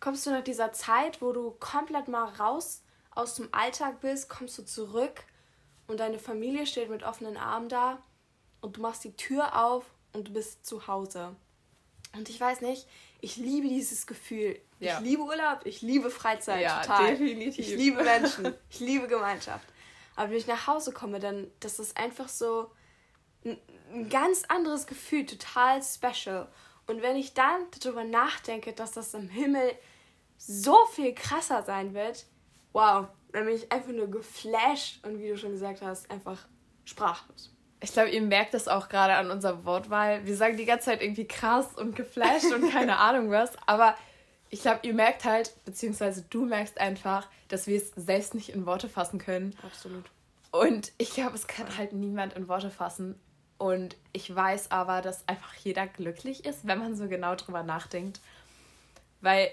kommst 0.00 0.26
du 0.26 0.30
nach 0.30 0.42
dieser 0.42 0.72
Zeit, 0.72 1.22
wo 1.22 1.32
du 1.32 1.52
komplett 1.52 2.08
mal 2.08 2.28
raus 2.34 2.82
aus 3.16 3.34
dem 3.34 3.48
Alltag 3.52 4.00
bist, 4.00 4.28
kommst 4.28 4.58
du 4.58 4.64
zurück 4.64 5.24
und 5.86 6.00
deine 6.00 6.18
Familie 6.18 6.66
steht 6.66 6.90
mit 6.90 7.02
offenen 7.02 7.36
Armen 7.36 7.68
da 7.68 7.98
und 8.60 8.76
du 8.76 8.80
machst 8.80 9.04
die 9.04 9.16
Tür 9.16 9.64
auf 9.64 9.84
und 10.12 10.28
du 10.28 10.32
bist 10.32 10.64
zu 10.64 10.86
Hause. 10.86 11.34
Und 12.14 12.28
ich 12.28 12.40
weiß 12.40 12.60
nicht, 12.60 12.86
ich 13.20 13.36
liebe 13.36 13.68
dieses 13.68 14.06
Gefühl. 14.06 14.60
Ja. 14.78 14.98
Ich 14.98 15.04
liebe 15.04 15.22
Urlaub, 15.22 15.60
ich 15.64 15.82
liebe 15.82 16.10
Freizeit 16.10 16.62
ja, 16.62 16.80
total. 16.80 17.16
Definitiv. 17.16 17.58
Ich 17.58 17.74
liebe 17.74 18.02
Menschen, 18.02 18.54
ich 18.70 18.80
liebe 18.80 19.08
Gemeinschaft. 19.08 19.66
Aber 20.14 20.30
wenn 20.30 20.38
ich 20.38 20.46
nach 20.46 20.66
Hause 20.66 20.92
komme, 20.92 21.18
dann 21.18 21.50
das 21.60 21.78
ist 21.78 21.96
einfach 21.96 22.28
so 22.28 22.70
ein, 23.44 23.58
ein 23.92 24.08
ganz 24.08 24.44
anderes 24.48 24.86
Gefühl, 24.86 25.26
total 25.26 25.82
special. 25.82 26.48
Und 26.86 27.02
wenn 27.02 27.16
ich 27.16 27.34
dann 27.34 27.62
darüber 27.80 28.04
nachdenke, 28.04 28.72
dass 28.72 28.92
das 28.92 29.14
im 29.14 29.28
Himmel 29.28 29.72
so 30.38 30.76
viel 30.92 31.14
krasser 31.14 31.62
sein 31.62 31.94
wird, 31.94 32.26
wow, 32.76 33.06
dann 33.32 33.46
bin 33.46 33.56
ich 33.56 33.72
einfach 33.72 33.92
nur 33.92 34.10
geflasht 34.10 35.02
und 35.04 35.18
wie 35.18 35.28
du 35.28 35.38
schon 35.38 35.52
gesagt 35.52 35.80
hast, 35.80 36.10
einfach 36.10 36.46
sprachlos. 36.84 37.50
Ich 37.80 37.92
glaube, 37.92 38.10
ihr 38.10 38.20
merkt 38.20 38.52
das 38.52 38.68
auch 38.68 38.90
gerade 38.90 39.14
an 39.14 39.30
unserer 39.30 39.64
Wortwahl. 39.64 40.26
Wir 40.26 40.36
sagen 40.36 40.58
die 40.58 40.66
ganze 40.66 40.86
Zeit 40.86 41.02
irgendwie 41.02 41.26
krass 41.26 41.68
und 41.74 41.96
geflasht 41.96 42.52
und 42.52 42.70
keine 42.70 42.98
Ahnung 42.98 43.30
was, 43.30 43.52
aber 43.66 43.96
ich 44.50 44.60
glaube, 44.60 44.80
ihr 44.82 44.92
merkt 44.92 45.24
halt, 45.24 45.52
beziehungsweise 45.64 46.22
du 46.28 46.44
merkst 46.44 46.78
einfach, 46.78 47.28
dass 47.48 47.66
wir 47.66 47.78
es 47.78 47.92
selbst 47.96 48.34
nicht 48.34 48.50
in 48.50 48.66
Worte 48.66 48.90
fassen 48.90 49.18
können. 49.18 49.56
Absolut. 49.62 50.04
Und 50.50 50.92
ich 50.98 51.10
glaube, 51.10 51.34
es 51.34 51.46
kann 51.46 51.76
halt 51.78 51.94
niemand 51.94 52.34
in 52.34 52.46
Worte 52.46 52.70
fassen. 52.70 53.18
Und 53.58 53.96
ich 54.12 54.34
weiß 54.34 54.70
aber, 54.70 55.00
dass 55.00 55.26
einfach 55.26 55.54
jeder 55.54 55.86
glücklich 55.86 56.44
ist, 56.44 56.66
wenn 56.66 56.78
man 56.78 56.94
so 56.94 57.08
genau 57.08 57.34
drüber 57.34 57.62
nachdenkt. 57.62 58.20
Weil, 59.22 59.50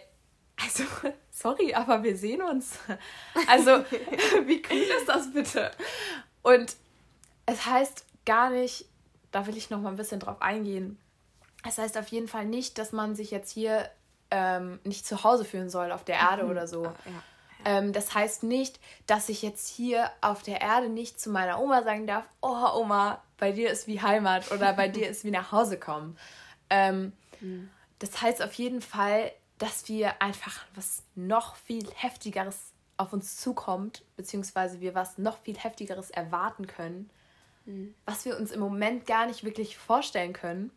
also, 0.63 0.83
sorry, 1.31 1.73
aber 1.73 2.03
wir 2.03 2.17
sehen 2.17 2.41
uns. 2.41 2.79
Also, 3.47 3.71
wie 4.45 4.61
cool 4.69 4.77
ist 4.77 5.07
das 5.07 5.31
bitte? 5.33 5.71
Und 6.41 6.75
es 7.45 7.65
heißt 7.65 8.05
gar 8.25 8.49
nicht, 8.49 8.85
da 9.31 9.47
will 9.47 9.57
ich 9.57 9.69
noch 9.69 9.81
mal 9.81 9.89
ein 9.89 9.95
bisschen 9.95 10.19
drauf 10.19 10.41
eingehen. 10.41 10.97
Es 11.67 11.77
heißt 11.77 11.97
auf 11.97 12.07
jeden 12.09 12.27
Fall 12.27 12.45
nicht, 12.45 12.77
dass 12.77 12.91
man 12.91 13.15
sich 13.15 13.31
jetzt 13.31 13.51
hier 13.51 13.89
ähm, 14.31 14.79
nicht 14.83 15.05
zu 15.05 15.23
Hause 15.23 15.45
fühlen 15.45 15.69
soll 15.69 15.91
auf 15.91 16.03
der 16.03 16.15
Erde 16.15 16.43
mhm. 16.43 16.51
oder 16.51 16.67
so. 16.67 16.83
Ja. 16.83 16.93
Ähm, 17.65 17.93
das 17.93 18.13
heißt 18.13 18.43
nicht, 18.43 18.79
dass 19.07 19.29
ich 19.29 19.41
jetzt 19.41 19.67
hier 19.69 20.09
auf 20.21 20.43
der 20.43 20.61
Erde 20.61 20.89
nicht 20.89 21.19
zu 21.19 21.29
meiner 21.29 21.61
Oma 21.61 21.83
sagen 21.83 22.07
darf, 22.07 22.25
oh 22.41 22.67
Oma, 22.75 23.21
bei 23.37 23.51
dir 23.51 23.69
ist 23.69 23.87
wie 23.87 24.01
Heimat 24.01 24.51
oder 24.51 24.73
bei 24.73 24.87
dir 24.87 25.09
ist 25.09 25.23
wie 25.23 25.31
nach 25.31 25.51
Hause 25.51 25.79
kommen. 25.79 26.17
Ähm, 26.69 27.13
mhm. 27.39 27.69
Das 27.99 28.21
heißt 28.21 28.41
auf 28.41 28.53
jeden 28.53 28.81
Fall, 28.81 29.31
dass 29.63 29.87
wir 29.87 30.21
einfach 30.21 30.65
was 30.75 31.03
noch 31.15 31.55
viel 31.55 31.89
heftigeres 31.95 32.73
auf 32.97 33.13
uns 33.13 33.37
zukommt, 33.37 34.03
beziehungsweise 34.15 34.81
wir 34.81 34.93
was 34.93 35.17
noch 35.17 35.39
viel 35.39 35.57
heftigeres 35.57 36.11
erwarten 36.11 36.67
können, 36.67 37.09
mhm. 37.65 37.95
was 38.05 38.25
wir 38.25 38.37
uns 38.37 38.51
im 38.51 38.59
Moment 38.59 39.05
gar 39.05 39.25
nicht 39.25 39.43
wirklich 39.43 39.77
vorstellen 39.77 40.33
können 40.33 40.71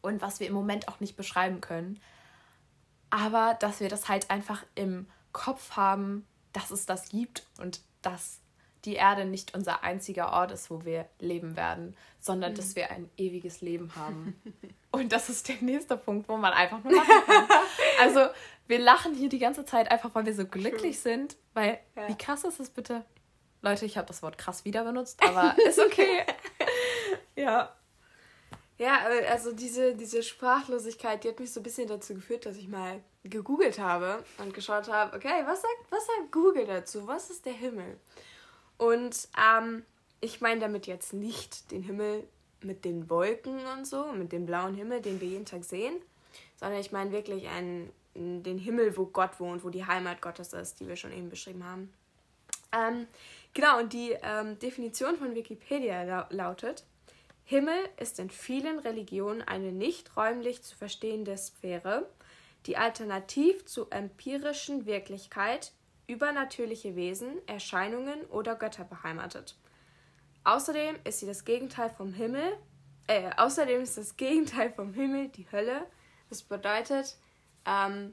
und 0.00 0.20
was 0.20 0.40
wir 0.40 0.46
im 0.48 0.54
Moment 0.54 0.88
auch 0.88 1.00
nicht 1.00 1.16
beschreiben 1.16 1.60
können 1.60 2.00
aber 3.12 3.54
dass 3.60 3.80
wir 3.80 3.90
das 3.90 4.08
halt 4.08 4.30
einfach 4.30 4.64
im 4.74 5.06
Kopf 5.32 5.72
haben, 5.76 6.26
dass 6.54 6.70
es 6.70 6.86
das 6.86 7.10
gibt 7.10 7.46
und 7.60 7.82
dass 8.00 8.40
die 8.84 8.94
Erde 8.94 9.24
nicht 9.24 9.54
unser 9.54 9.84
einziger 9.84 10.32
Ort 10.32 10.52
ist, 10.52 10.70
wo 10.70 10.84
wir 10.84 11.06
leben 11.20 11.56
werden, 11.56 11.96
sondern 12.20 12.52
mhm. 12.52 12.56
dass 12.56 12.76
wir 12.76 12.90
ein 12.90 13.08
ewiges 13.16 13.60
Leben 13.60 13.94
haben. 13.96 14.40
und 14.90 15.12
das 15.12 15.28
ist 15.28 15.48
der 15.48 15.56
nächste 15.60 15.96
Punkt, 15.96 16.28
wo 16.28 16.36
man 16.36 16.52
einfach 16.52 16.82
nur 16.82 16.94
lachen 16.94 17.26
kann. 17.26 17.46
also, 18.00 18.26
wir 18.66 18.78
lachen 18.78 19.14
hier 19.14 19.28
die 19.28 19.38
ganze 19.38 19.64
Zeit 19.64 19.90
einfach, 19.90 20.14
weil 20.14 20.26
wir 20.26 20.34
so 20.34 20.46
glücklich 20.46 21.00
True. 21.00 21.12
sind, 21.12 21.36
weil 21.54 21.78
ja. 21.96 22.08
wie 22.08 22.16
krass 22.16 22.44
ist 22.44 22.60
es 22.60 22.70
bitte? 22.70 23.04
Leute, 23.60 23.86
ich 23.86 23.96
habe 23.96 24.08
das 24.08 24.22
Wort 24.22 24.38
krass 24.38 24.64
wieder 24.64 24.84
benutzt, 24.84 25.22
aber 25.22 25.56
ist 25.66 25.78
okay. 25.78 26.24
ja. 27.36 27.72
Ja, 28.78 29.08
äh, 29.08 29.26
also 29.26 29.52
diese, 29.52 29.94
diese 29.94 30.24
Sprachlosigkeit, 30.24 31.22
die 31.22 31.28
hat 31.28 31.38
mich 31.38 31.52
so 31.52 31.60
ein 31.60 31.62
bisschen 31.62 31.86
dazu 31.86 32.14
geführt, 32.14 32.46
dass 32.46 32.56
ich 32.56 32.66
mal 32.66 33.00
gegoogelt 33.22 33.78
habe 33.78 34.24
und 34.38 34.52
geschaut 34.52 34.88
habe, 34.88 35.16
okay, 35.16 35.42
was 35.44 35.62
sagt, 35.62 35.76
was 35.90 36.04
sagt 36.04 36.32
Google 36.32 36.66
dazu? 36.66 37.06
Was 37.06 37.30
ist 37.30 37.46
der 37.46 37.52
Himmel? 37.52 38.00
Und 38.82 39.28
ähm, 39.38 39.84
ich 40.20 40.40
meine 40.40 40.60
damit 40.60 40.88
jetzt 40.88 41.12
nicht 41.12 41.70
den 41.70 41.84
Himmel 41.84 42.26
mit 42.62 42.84
den 42.84 43.08
Wolken 43.08 43.64
und 43.66 43.86
so, 43.86 44.06
mit 44.12 44.32
dem 44.32 44.44
blauen 44.44 44.74
Himmel, 44.74 45.00
den 45.00 45.20
wir 45.20 45.28
jeden 45.28 45.44
Tag 45.44 45.62
sehen, 45.62 45.94
sondern 46.56 46.80
ich 46.80 46.90
meine 46.90 47.12
wirklich 47.12 47.46
einen, 47.46 47.92
den 48.16 48.58
Himmel, 48.58 48.96
wo 48.96 49.06
Gott 49.06 49.38
wohnt, 49.38 49.62
wo 49.62 49.70
die 49.70 49.86
Heimat 49.86 50.20
Gottes 50.20 50.52
ist, 50.52 50.80
die 50.80 50.88
wir 50.88 50.96
schon 50.96 51.12
eben 51.12 51.30
beschrieben 51.30 51.64
haben. 51.64 51.92
Ähm, 52.72 53.06
genau, 53.54 53.78
und 53.78 53.92
die 53.92 54.16
ähm, 54.20 54.58
Definition 54.58 55.16
von 55.16 55.36
Wikipedia 55.36 56.02
la 56.02 56.26
lautet, 56.30 56.84
Himmel 57.44 57.78
ist 57.98 58.18
in 58.18 58.30
vielen 58.30 58.80
Religionen 58.80 59.42
eine 59.42 59.70
nicht 59.70 60.16
räumlich 60.16 60.62
zu 60.62 60.76
verstehende 60.76 61.36
Sphäre, 61.36 62.08
die 62.66 62.76
alternativ 62.76 63.64
zur 63.64 63.92
empirischen 63.92 64.86
Wirklichkeit 64.86 65.70
übernatürliche 66.12 66.94
Wesen, 66.96 67.36
Erscheinungen 67.46 68.24
oder 68.26 68.54
Götter 68.54 68.84
beheimatet. 68.84 69.56
Außerdem 70.44 70.96
ist 71.04 71.20
sie 71.20 71.26
das 71.26 71.44
Gegenteil 71.44 71.90
vom 71.90 72.12
Himmel, 72.12 72.56
äh, 73.06 73.30
außerdem 73.36 73.82
ist 73.82 73.98
das 73.98 74.16
Gegenteil 74.16 74.72
vom 74.72 74.92
Himmel 74.94 75.28
die 75.28 75.50
Hölle. 75.50 75.86
Das 76.28 76.42
bedeutet, 76.42 77.16
ähm, 77.66 78.12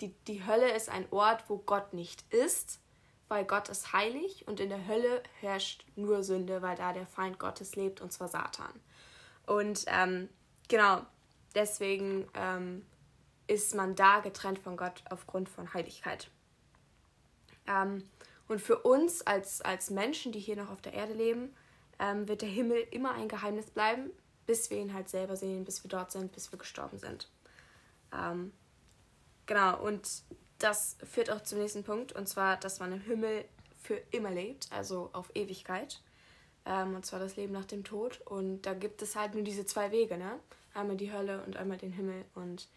die, 0.00 0.14
die 0.26 0.46
Hölle 0.46 0.70
ist 0.72 0.88
ein 0.88 1.06
Ort, 1.10 1.44
wo 1.48 1.58
Gott 1.58 1.92
nicht 1.92 2.22
ist, 2.32 2.80
weil 3.28 3.44
Gott 3.44 3.68
ist 3.68 3.92
heilig 3.92 4.46
und 4.48 4.60
in 4.60 4.70
der 4.70 4.86
Hölle 4.86 5.22
herrscht 5.40 5.84
nur 5.96 6.24
Sünde, 6.24 6.62
weil 6.62 6.76
da 6.76 6.92
der 6.92 7.06
Feind 7.06 7.38
Gottes 7.38 7.76
lebt 7.76 8.00
und 8.00 8.12
zwar 8.12 8.28
Satan. 8.28 8.72
Und 9.46 9.84
ähm, 9.86 10.28
genau, 10.68 11.02
deswegen 11.54 12.26
ähm, 12.34 12.84
ist 13.46 13.74
man 13.74 13.94
da 13.94 14.20
getrennt 14.20 14.58
von 14.58 14.76
Gott 14.76 15.02
aufgrund 15.10 15.48
von 15.48 15.74
Heiligkeit. 15.74 16.30
Ähm, 17.70 18.04
und 18.48 18.60
für 18.60 18.78
uns 18.78 19.22
als, 19.22 19.60
als 19.60 19.90
Menschen, 19.90 20.32
die 20.32 20.40
hier 20.40 20.56
noch 20.56 20.70
auf 20.70 20.82
der 20.82 20.92
Erde 20.92 21.12
leben, 21.12 21.54
ähm, 22.00 22.26
wird 22.26 22.42
der 22.42 22.48
Himmel 22.48 22.84
immer 22.90 23.12
ein 23.12 23.28
Geheimnis 23.28 23.70
bleiben, 23.70 24.10
bis 24.46 24.70
wir 24.70 24.78
ihn 24.78 24.92
halt 24.92 25.08
selber 25.08 25.36
sehen, 25.36 25.64
bis 25.64 25.84
wir 25.84 25.88
dort 25.88 26.10
sind, 26.10 26.32
bis 26.32 26.50
wir 26.50 26.58
gestorben 26.58 26.98
sind. 26.98 27.28
Ähm, 28.12 28.52
genau, 29.46 29.80
und 29.80 30.08
das 30.58 30.96
führt 31.04 31.30
auch 31.30 31.42
zum 31.42 31.58
nächsten 31.58 31.84
Punkt, 31.84 32.12
und 32.12 32.28
zwar, 32.28 32.56
dass 32.56 32.80
man 32.80 32.92
im 32.92 33.00
Himmel 33.00 33.44
für 33.80 34.02
immer 34.10 34.30
lebt, 34.30 34.66
also 34.72 35.10
auf 35.12 35.30
Ewigkeit. 35.34 36.00
Ähm, 36.66 36.94
und 36.94 37.06
zwar 37.06 37.20
das 37.20 37.36
Leben 37.36 37.52
nach 37.52 37.64
dem 37.64 37.84
Tod. 37.84 38.20
Und 38.24 38.62
da 38.62 38.74
gibt 38.74 39.00
es 39.02 39.16
halt 39.16 39.34
nur 39.34 39.42
diese 39.42 39.64
zwei 39.64 39.90
Wege, 39.92 40.18
ne? 40.18 40.38
Einmal 40.74 40.96
die 40.96 41.12
Hölle 41.12 41.42
und 41.44 41.56
einmal 41.56 41.78
den 41.78 41.92
Himmel. 41.92 42.24
Und 42.34 42.68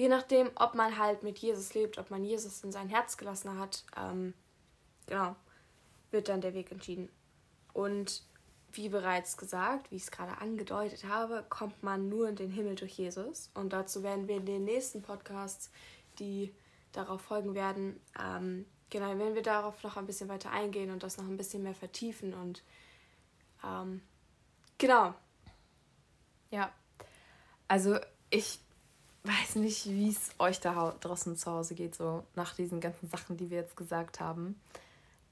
je 0.00 0.08
nachdem, 0.08 0.50
ob 0.54 0.74
man 0.74 0.96
halt 0.96 1.22
mit 1.22 1.36
Jesus 1.40 1.74
lebt, 1.74 1.98
ob 1.98 2.10
man 2.10 2.24
Jesus 2.24 2.64
in 2.64 2.72
sein 2.72 2.88
Herz 2.88 3.18
gelassen 3.18 3.58
hat, 3.58 3.84
ähm, 3.98 4.32
genau, 5.04 5.36
wird 6.10 6.30
dann 6.30 6.40
der 6.40 6.54
Weg 6.54 6.72
entschieden. 6.72 7.10
Und 7.74 8.22
wie 8.72 8.88
bereits 8.88 9.36
gesagt, 9.36 9.90
wie 9.90 9.96
ich 9.96 10.04
es 10.04 10.10
gerade 10.10 10.38
angedeutet 10.38 11.04
habe, 11.04 11.44
kommt 11.50 11.82
man 11.82 12.08
nur 12.08 12.30
in 12.30 12.36
den 12.36 12.50
Himmel 12.50 12.76
durch 12.76 12.92
Jesus. 12.92 13.50
Und 13.52 13.74
dazu 13.74 14.02
werden 14.02 14.26
wir 14.26 14.36
in 14.36 14.46
den 14.46 14.64
nächsten 14.64 15.02
Podcasts, 15.02 15.70
die 16.18 16.54
darauf 16.92 17.20
folgen 17.20 17.54
werden, 17.54 18.00
ähm, 18.18 18.64
genau, 18.88 19.18
werden 19.18 19.34
wir 19.34 19.42
darauf 19.42 19.82
noch 19.82 19.98
ein 19.98 20.06
bisschen 20.06 20.30
weiter 20.30 20.50
eingehen 20.50 20.90
und 20.92 21.02
das 21.02 21.18
noch 21.18 21.26
ein 21.26 21.36
bisschen 21.36 21.62
mehr 21.62 21.74
vertiefen 21.74 22.32
und 22.32 22.62
ähm, 23.62 24.00
genau. 24.78 25.12
Ja. 26.50 26.72
Also 27.68 27.98
ich 28.30 28.60
weiß 29.24 29.56
nicht, 29.56 29.86
wie 29.86 30.10
es 30.10 30.30
euch 30.38 30.60
da 30.60 30.94
draußen 31.00 31.36
zu 31.36 31.50
Hause 31.50 31.74
geht, 31.74 31.94
so 31.94 32.24
nach 32.34 32.54
diesen 32.54 32.80
ganzen 32.80 33.08
Sachen, 33.08 33.36
die 33.36 33.50
wir 33.50 33.58
jetzt 33.58 33.76
gesagt 33.76 34.20
haben. 34.20 34.60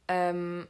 Ähm, 0.08 0.68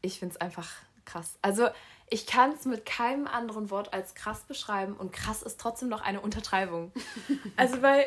ich 0.00 0.18
finde 0.18 0.34
es 0.34 0.40
einfach 0.40 0.70
krass. 1.04 1.38
Also 1.42 1.68
ich 2.08 2.26
kann 2.26 2.52
es 2.52 2.64
mit 2.64 2.86
keinem 2.86 3.26
anderen 3.26 3.70
Wort 3.70 3.92
als 3.92 4.14
krass 4.14 4.42
beschreiben 4.44 4.94
und 4.94 5.12
krass 5.12 5.42
ist 5.42 5.60
trotzdem 5.60 5.88
noch 5.88 6.02
eine 6.02 6.20
Untertreibung. 6.20 6.92
also 7.56 7.82
weil, 7.82 8.06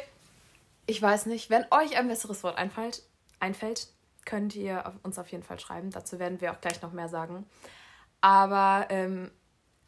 ich 0.85 1.01
weiß 1.01 1.27
nicht, 1.27 1.49
wenn 1.49 1.65
euch 1.71 1.97
ein 1.97 2.07
besseres 2.07 2.43
Wort 2.43 2.57
einfällt, 2.57 3.03
einfällt 3.39 3.87
könnt 4.25 4.55
ihr 4.55 4.93
uns 5.03 5.17
auf 5.17 5.27
jeden 5.29 5.43
Fall 5.43 5.59
schreiben. 5.59 5.91
Dazu 5.91 6.19
werden 6.19 6.41
wir 6.41 6.51
auch 6.51 6.61
gleich 6.61 6.81
noch 6.81 6.91
mehr 6.91 7.09
sagen. 7.09 7.45
Aber 8.21 8.87
ähm, 8.89 9.31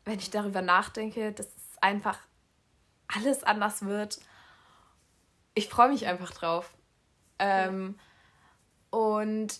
wenn 0.05 0.19
ich 0.19 0.29
darüber 0.29 0.61
nachdenke, 0.61 1.31
dass 1.31 1.47
es 1.47 1.77
einfach 1.81 2.17
alles 3.07 3.43
anders 3.43 3.85
wird, 3.85 4.19
ich 5.53 5.67
freue 5.69 5.89
mich 5.89 6.07
einfach 6.07 6.31
drauf. 6.31 6.73
Ähm, 7.39 7.97
Und 8.91 9.59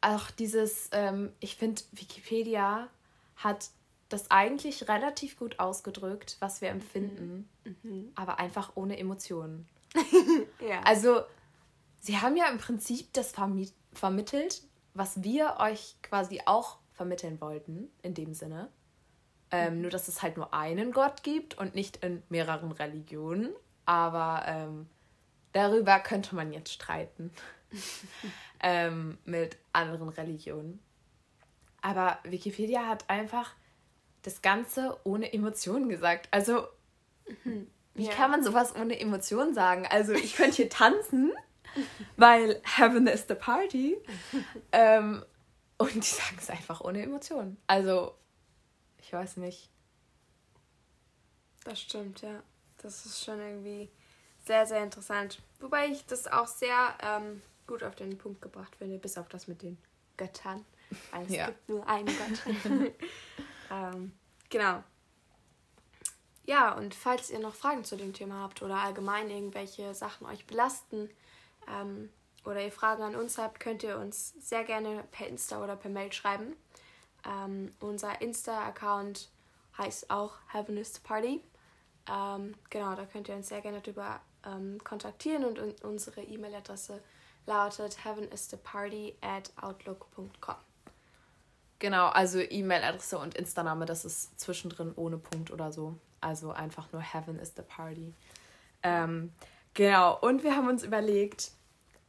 auch 0.00 0.30
dieses, 0.30 0.90
ähm, 0.92 1.32
ich 1.40 1.56
finde, 1.56 1.82
Wikipedia 1.92 2.88
hat 3.36 3.70
das 4.08 4.30
eigentlich 4.30 4.88
relativ 4.88 5.38
gut 5.38 5.58
ausgedrückt, 5.58 6.36
was 6.40 6.60
wir 6.60 6.70
empfinden, 6.70 7.48
mhm. 7.64 8.12
aber 8.14 8.38
einfach 8.38 8.72
ohne 8.74 8.98
Emotionen. 8.98 9.68
ja. 10.60 10.80
Also, 10.84 11.22
sie 11.98 12.18
haben 12.18 12.36
ja 12.36 12.48
im 12.48 12.58
Prinzip 12.58 13.12
das 13.12 13.32
vermittelt, 13.92 14.62
was 14.94 15.22
wir 15.22 15.56
euch 15.58 15.96
quasi 16.02 16.40
auch 16.46 16.78
vermitteln 16.92 17.40
wollten, 17.40 17.90
in 18.02 18.14
dem 18.14 18.34
Sinne. 18.34 18.70
Ähm, 19.50 19.76
mhm. 19.76 19.80
Nur, 19.82 19.90
dass 19.90 20.08
es 20.08 20.22
halt 20.22 20.36
nur 20.36 20.52
einen 20.52 20.92
Gott 20.92 21.22
gibt 21.22 21.56
und 21.56 21.74
nicht 21.74 21.98
in 21.98 22.22
mehreren 22.28 22.72
Religionen. 22.72 23.52
Aber 23.84 24.42
ähm, 24.46 24.88
darüber 25.58 25.98
könnte 25.98 26.34
man 26.36 26.52
jetzt 26.52 26.72
streiten. 26.72 27.32
ähm, 28.60 29.18
mit 29.24 29.56
anderen 29.72 30.08
Religionen. 30.08 30.80
Aber 31.82 32.18
Wikipedia 32.24 32.86
hat 32.86 33.08
einfach 33.10 33.54
das 34.22 34.42
Ganze 34.42 34.98
ohne 35.04 35.32
Emotionen 35.32 35.88
gesagt. 35.88 36.28
Also, 36.30 36.66
mhm. 37.44 37.68
wie 37.94 38.06
ja. 38.06 38.12
kann 38.12 38.30
man 38.30 38.42
sowas 38.42 38.74
ohne 38.74 38.98
Emotionen 38.98 39.54
sagen? 39.54 39.86
Also, 39.88 40.12
ich 40.12 40.34
könnte 40.36 40.56
hier 40.56 40.70
tanzen, 40.70 41.32
weil 42.16 42.60
Heaven 42.64 43.06
is 43.06 43.26
the 43.28 43.34
Party. 43.34 43.96
ähm, 44.72 45.24
und 45.76 45.94
die 45.94 46.00
sagen 46.00 46.36
es 46.38 46.50
einfach 46.50 46.80
ohne 46.80 47.02
Emotionen. 47.02 47.56
Also, 47.66 48.14
ich 49.00 49.12
weiß 49.12 49.36
nicht. 49.36 49.70
Das 51.64 51.80
stimmt, 51.80 52.22
ja. 52.22 52.42
Das 52.78 53.06
ist 53.06 53.24
schon 53.24 53.40
irgendwie 53.40 53.90
sehr, 54.48 54.66
sehr 54.66 54.82
interessant. 54.82 55.40
Wobei 55.60 55.86
ich 55.86 56.04
das 56.06 56.26
auch 56.26 56.48
sehr 56.48 56.94
ähm, 57.00 57.40
gut 57.66 57.84
auf 57.84 57.94
den 57.94 58.18
Punkt 58.18 58.42
gebracht 58.42 58.74
finde, 58.76 58.98
bis 58.98 59.16
auf 59.16 59.28
das 59.28 59.46
mit 59.46 59.62
den 59.62 59.78
Göttern. 60.16 60.64
Weil 61.12 61.26
es 61.26 61.32
ja. 61.32 61.46
gibt 61.46 61.68
nur 61.68 61.88
einen 61.88 62.06
Gott. 62.06 62.54
ähm, 63.70 64.12
genau. 64.48 64.82
Ja, 66.46 66.72
und 66.72 66.94
falls 66.94 67.30
ihr 67.30 67.38
noch 67.38 67.54
Fragen 67.54 67.84
zu 67.84 67.96
dem 67.96 68.14
Thema 68.14 68.42
habt 68.42 68.62
oder 68.62 68.76
allgemein 68.76 69.30
irgendwelche 69.30 69.94
Sachen 69.94 70.26
euch 70.26 70.46
belasten, 70.46 71.10
ähm, 71.68 72.10
oder 72.44 72.62
ihr 72.64 72.72
Fragen 72.72 73.02
an 73.02 73.14
uns 73.14 73.38
habt, 73.38 73.60
könnt 73.60 73.82
ihr 73.82 73.98
uns 73.98 74.34
sehr 74.40 74.64
gerne 74.64 75.04
per 75.10 75.26
Insta 75.26 75.62
oder 75.62 75.76
per 75.76 75.90
Mail 75.90 76.12
schreiben. 76.12 76.56
Ähm, 77.26 77.74
unser 77.80 78.20
Insta-Account 78.20 79.30
heißt 79.76 80.10
auch 80.10 80.34
Heavenist 80.52 81.04
Party. 81.04 81.42
Ähm, 82.10 82.54
genau, 82.70 82.94
da 82.94 83.04
könnt 83.04 83.28
ihr 83.28 83.34
uns 83.34 83.48
sehr 83.48 83.60
gerne 83.60 83.80
drüber 83.80 84.20
ähm, 84.46 84.78
kontaktieren 84.84 85.44
und, 85.44 85.84
unsere 85.84 86.22
E-Mail-Adresse 86.22 87.00
lautet 87.46 88.04
heavenisttheparty 88.04 89.16
at 89.20 89.50
outlook.com. 89.60 90.56
Genau, 91.78 92.08
also 92.08 92.40
E-Mail-Adresse 92.40 93.18
und 93.18 93.34
Insta-Name, 93.34 93.86
das 93.86 94.04
ist 94.04 94.38
zwischendrin 94.40 94.92
ohne 94.96 95.16
Punkt 95.16 95.50
oder 95.50 95.72
so. 95.72 95.96
Also 96.20 96.50
einfach 96.50 96.92
nur 96.92 97.00
Heaven 97.00 97.38
is 97.38 97.52
the 97.56 97.62
Party. 97.62 98.12
Ähm, 98.82 99.32
genau, 99.74 100.18
und 100.18 100.42
wir 100.42 100.56
haben 100.56 100.68
uns 100.68 100.82
überlegt, 100.82 101.52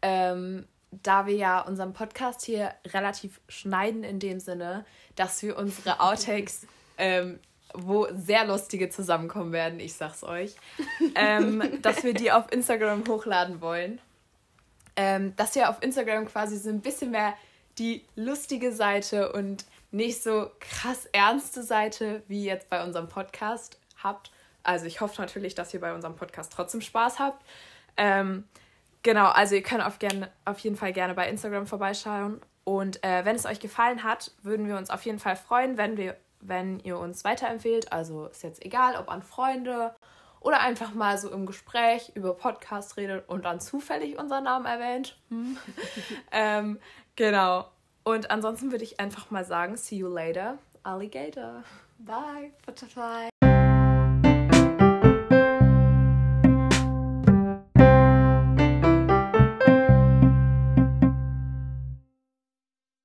ähm, 0.01 0.67
da 0.91 1.27
wir 1.27 1.35
ja 1.35 1.61
unseren 1.61 1.93
Podcast 1.93 2.43
hier 2.43 2.73
relativ 2.87 3.39
schneiden 3.47 4.03
in 4.03 4.19
dem 4.19 4.39
Sinne, 4.39 4.85
dass 5.15 5.41
wir 5.43 5.57
unsere 5.57 5.99
Outtakes, 5.99 6.65
ähm, 6.97 7.39
wo 7.73 8.07
sehr 8.13 8.45
lustige 8.45 8.89
zusammenkommen 8.89 9.51
werden, 9.51 9.79
ich 9.79 9.93
sag's 9.93 10.23
euch, 10.23 10.55
ähm, 11.15 11.63
dass 11.81 12.03
wir 12.03 12.13
die 12.13 12.31
auf 12.31 12.51
Instagram 12.51 13.03
hochladen 13.07 13.61
wollen. 13.61 13.99
Ähm, 14.95 15.35
dass 15.37 15.55
ihr 15.55 15.69
auf 15.69 15.81
Instagram 15.81 16.27
quasi 16.27 16.57
so 16.57 16.69
ein 16.69 16.81
bisschen 16.81 17.11
mehr 17.11 17.33
die 17.77 18.03
lustige 18.15 18.73
Seite 18.73 19.31
und 19.31 19.65
nicht 19.91 20.21
so 20.21 20.51
krass 20.59 21.05
ernste 21.13 21.63
Seite 21.63 22.21
wie 22.27 22.43
jetzt 22.43 22.69
bei 22.69 22.83
unserem 22.83 23.07
Podcast 23.07 23.79
habt. 24.03 24.31
Also 24.63 24.85
ich 24.85 24.99
hoffe 24.99 25.21
natürlich, 25.21 25.55
dass 25.55 25.73
ihr 25.73 25.79
bei 25.79 25.93
unserem 25.93 26.15
Podcast 26.15 26.51
trotzdem 26.53 26.81
Spaß 26.81 27.19
habt. 27.19 27.45
Ähm, 27.95 28.43
Genau, 29.03 29.27
also 29.27 29.55
ihr 29.55 29.63
könnt 29.63 29.85
auf, 29.85 29.99
gern, 29.99 30.27
auf 30.45 30.59
jeden 30.59 30.75
Fall 30.75 30.91
gerne 30.91 31.13
bei 31.13 31.29
Instagram 31.29 31.67
vorbeischauen. 31.67 32.41
Und 32.65 33.03
äh, 33.03 33.23
wenn 33.23 33.35
es 33.35 33.45
euch 33.45 33.59
gefallen 33.59 34.03
hat, 34.03 34.31
würden 34.43 34.67
wir 34.67 34.77
uns 34.77 34.89
auf 34.89 35.03
jeden 35.03 35.19
Fall 35.19 35.35
freuen, 35.35 35.77
wenn, 35.77 35.97
wir, 35.97 36.17
wenn 36.41 36.79
ihr 36.79 36.97
uns 36.97 37.23
weiterempfehlt. 37.23 37.91
Also 37.91 38.27
ist 38.27 38.43
jetzt 38.43 38.63
egal, 38.65 38.95
ob 38.95 39.09
an 39.09 39.21
Freunde 39.21 39.95
oder 40.39 40.61
einfach 40.61 40.93
mal 40.93 41.17
so 41.17 41.29
im 41.31 41.45
Gespräch 41.45 42.11
über 42.15 42.33
Podcast 42.33 42.97
redet 42.97 43.27
und 43.27 43.45
dann 43.45 43.59
zufällig 43.59 44.17
unseren 44.17 44.45
Namen 44.45 44.65
erwähnt. 44.65 45.17
Hm. 45.29 45.57
ähm, 46.31 46.79
genau. 47.15 47.69
Und 48.03 48.31
ansonsten 48.31 48.71
würde 48.71 48.83
ich 48.83 48.99
einfach 48.99 49.29
mal 49.31 49.45
sagen, 49.45 49.75
see 49.77 49.97
you 49.97 50.07
later, 50.07 50.57
Alligator. 50.83 51.63
Bye, 51.99 52.51
Butterfly. 52.65 53.28